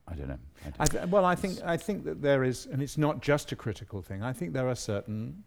I 0.07 0.15
don't 0.15 0.27
know. 0.27 0.39
I 0.61 0.69
don't 0.69 0.75
I 0.79 0.85
th- 0.85 1.07
well, 1.09 1.25
I 1.25 1.35
think 1.35 1.61
I 1.63 1.77
think 1.77 2.03
that 2.05 2.21
there 2.21 2.43
is, 2.43 2.65
and 2.65 2.81
it's 2.81 2.97
not 2.97 3.21
just 3.21 3.51
a 3.51 3.55
critical 3.55 4.01
thing. 4.01 4.21
I 4.23 4.33
think 4.33 4.51
there 4.53 4.67
are 4.67 4.75
certain 4.75 5.43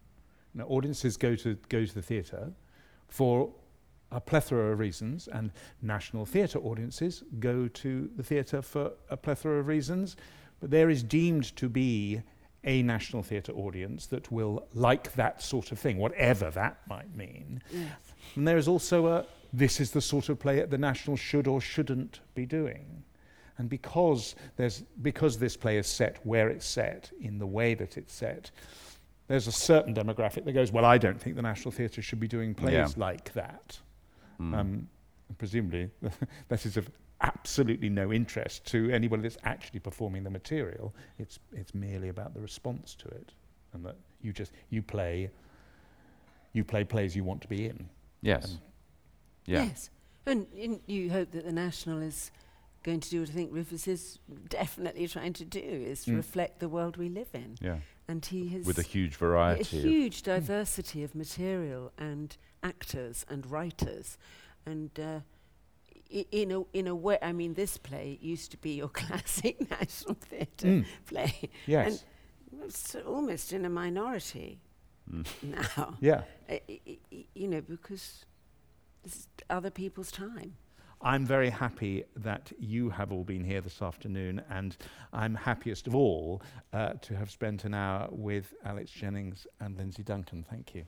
you 0.53 0.59
know, 0.61 0.65
audiences 0.67 1.17
go 1.17 1.35
to 1.35 1.55
go 1.69 1.85
to 1.85 1.93
the 1.93 2.01
theatre 2.01 2.51
for 3.07 3.53
a 4.11 4.19
plethora 4.19 4.71
of 4.71 4.79
reasons, 4.79 5.27
and 5.27 5.51
national 5.81 6.25
theatre 6.25 6.59
audiences 6.59 7.23
go 7.39 7.67
to 7.67 8.09
the 8.15 8.23
theatre 8.23 8.61
for 8.61 8.93
a 9.09 9.17
plethora 9.17 9.59
of 9.59 9.67
reasons. 9.67 10.15
But 10.61 10.71
there 10.71 10.89
is 10.89 11.03
deemed 11.03 11.55
to 11.57 11.69
be 11.69 12.21
a 12.65 12.81
national 12.81 13.23
theatre 13.23 13.53
audience 13.53 14.07
that 14.07 14.31
will 14.31 14.67
like 14.73 15.13
that 15.13 15.41
sort 15.41 15.71
of 15.71 15.79
thing, 15.79 15.97
whatever 15.97 16.49
that 16.51 16.79
might 16.87 17.15
mean. 17.15 17.61
Yes. 17.71 17.91
And 18.35 18.47
there 18.47 18.57
is 18.57 18.67
also 18.67 19.07
a 19.07 19.25
this 19.53 19.79
is 19.79 19.91
the 19.91 20.01
sort 20.01 20.27
of 20.29 20.39
play 20.39 20.57
that 20.57 20.69
the 20.69 20.77
National 20.77 21.15
should 21.15 21.47
or 21.47 21.61
shouldn't 21.61 22.19
be 22.33 22.45
doing. 22.45 23.03
And 23.57 23.69
because 23.69 24.35
there's 24.57 24.83
because 25.01 25.37
this 25.37 25.55
play 25.55 25.77
is 25.77 25.87
set 25.87 26.19
where 26.25 26.49
it's 26.49 26.65
set, 26.65 27.11
in 27.21 27.37
the 27.37 27.47
way 27.47 27.73
that 27.73 27.97
it's 27.97 28.13
set, 28.13 28.51
there's 29.27 29.47
a 29.47 29.51
certain 29.51 29.93
demographic 29.93 30.43
that 30.43 30.51
goes, 30.51 30.71
Well, 30.71 30.83
I 30.85 30.97
don't 30.97 31.21
think 31.21 31.35
the 31.37 31.41
National 31.41 31.71
Theatre 31.71 32.01
should 32.01 32.19
be 32.19 32.27
doing 32.27 32.53
plays 32.53 32.73
Yeah. 32.73 32.87
like 32.97 33.31
that. 33.33 33.79
Mm. 34.41 34.57
Um, 34.57 34.89
presumably 35.37 35.89
that 36.49 36.65
is 36.65 36.77
of 36.77 36.89
absolutely 37.25 37.89
no 37.89 38.11
interest 38.13 38.65
to 38.67 38.89
anybody 38.91 39.21
that's 39.23 39.37
actually 39.43 39.79
performing 39.79 40.23
the 40.23 40.29
material. 40.29 40.93
It's 41.19 41.39
it's 41.53 41.73
merely 41.73 42.09
about 42.09 42.33
the 42.33 42.41
response 42.41 42.95
to 42.95 43.07
it. 43.07 43.31
And 43.73 43.83
that 43.85 43.95
you 44.21 44.31
just 44.33 44.51
you 44.69 44.81
play 44.81 45.29
you 46.53 46.63
play 46.63 46.83
plays 46.83 47.15
you 47.15 47.23
want 47.23 47.41
to 47.41 47.47
be 47.47 47.65
in. 47.65 47.89
yes. 48.21 48.45
um, 48.45 48.59
yeah. 49.45 49.63
Yes. 49.65 49.89
And, 50.25 50.47
and 50.59 50.79
you 50.87 51.11
hope 51.11 51.29
that 51.31 51.45
the 51.45 51.51
National 51.51 52.01
is 52.01 52.31
going 52.81 52.99
to 53.01 53.09
do 53.11 53.19
what 53.19 53.29
I 53.29 53.33
think 53.33 53.53
Rufus 53.53 53.87
is 53.87 54.17
definitely 54.49 55.07
trying 55.07 55.33
to 55.33 55.45
do, 55.45 55.59
is 55.59 56.05
Mm. 56.05 56.15
reflect 56.15 56.59
the 56.59 56.69
world 56.69 56.97
we 56.97 57.09
live 57.09 57.27
in. 57.33 57.57
Yeah. 57.61 57.77
And 58.07 58.25
he 58.25 58.47
has 58.49 58.65
With 58.65 58.79
a 58.79 58.83
huge 58.83 59.15
a 59.15 59.17
variety. 59.19 59.77
of- 59.77 59.83
huge 59.83 60.23
diversity 60.23 61.03
of 61.03 61.13
material 61.13 61.91
and 61.97 62.35
actors 62.63 63.23
and 63.29 63.45
writers. 63.51 64.17
And 64.65 64.89
uh, 64.99 65.19
i- 66.13 66.25
in 66.31 66.51
a, 66.51 66.61
in 66.73 66.87
a 66.87 66.95
way, 66.95 67.17
I 67.21 67.31
mean, 67.31 67.53
this 67.53 67.77
play 67.77 68.17
used 68.21 68.51
to 68.51 68.57
be 68.57 68.71
your 68.75 68.89
classic 69.01 69.69
National 69.69 70.15
Theatre 70.15 70.67
Mm, 70.67 70.85
play. 71.05 71.49
yes. 71.67 72.03
It's 72.63 72.95
almost 73.05 73.53
in 73.53 73.65
a 73.65 73.69
minority 73.69 74.59
Mm. 75.11 75.25
now. 75.77 75.97
yeah. 76.01 76.23
I- 76.49 76.61
I- 76.69 76.81
I- 77.13 77.25
you 77.35 77.47
know, 77.47 77.61
because 77.61 78.25
this 79.03 79.15
is 79.15 79.27
other 79.49 79.69
people's 79.69 80.11
time. 80.11 80.55
I'm 81.01 81.25
very 81.25 81.51
happy 81.51 82.05
that 82.15 82.51
you 82.57 82.89
have 82.89 83.11
all 83.11 83.23
been 83.23 83.43
here 83.43 83.61
this 83.61 83.81
afternoon, 83.81 84.41
and 84.49 84.75
I'm 85.13 85.35
happiest 85.35 85.85
of 85.85 85.93
all 85.93 86.41
uh, 86.73 86.93
to 87.01 87.15
have 87.15 87.29
spent 87.29 87.65
an 87.65 87.75
hour 87.75 88.07
with 88.09 88.55
Alex 88.63 88.89
Jennings 88.89 89.45
and 89.59 89.77
Lindsay 89.77 90.01
Duncan. 90.01 90.43
Thank 90.49 90.73
you. 90.73 90.85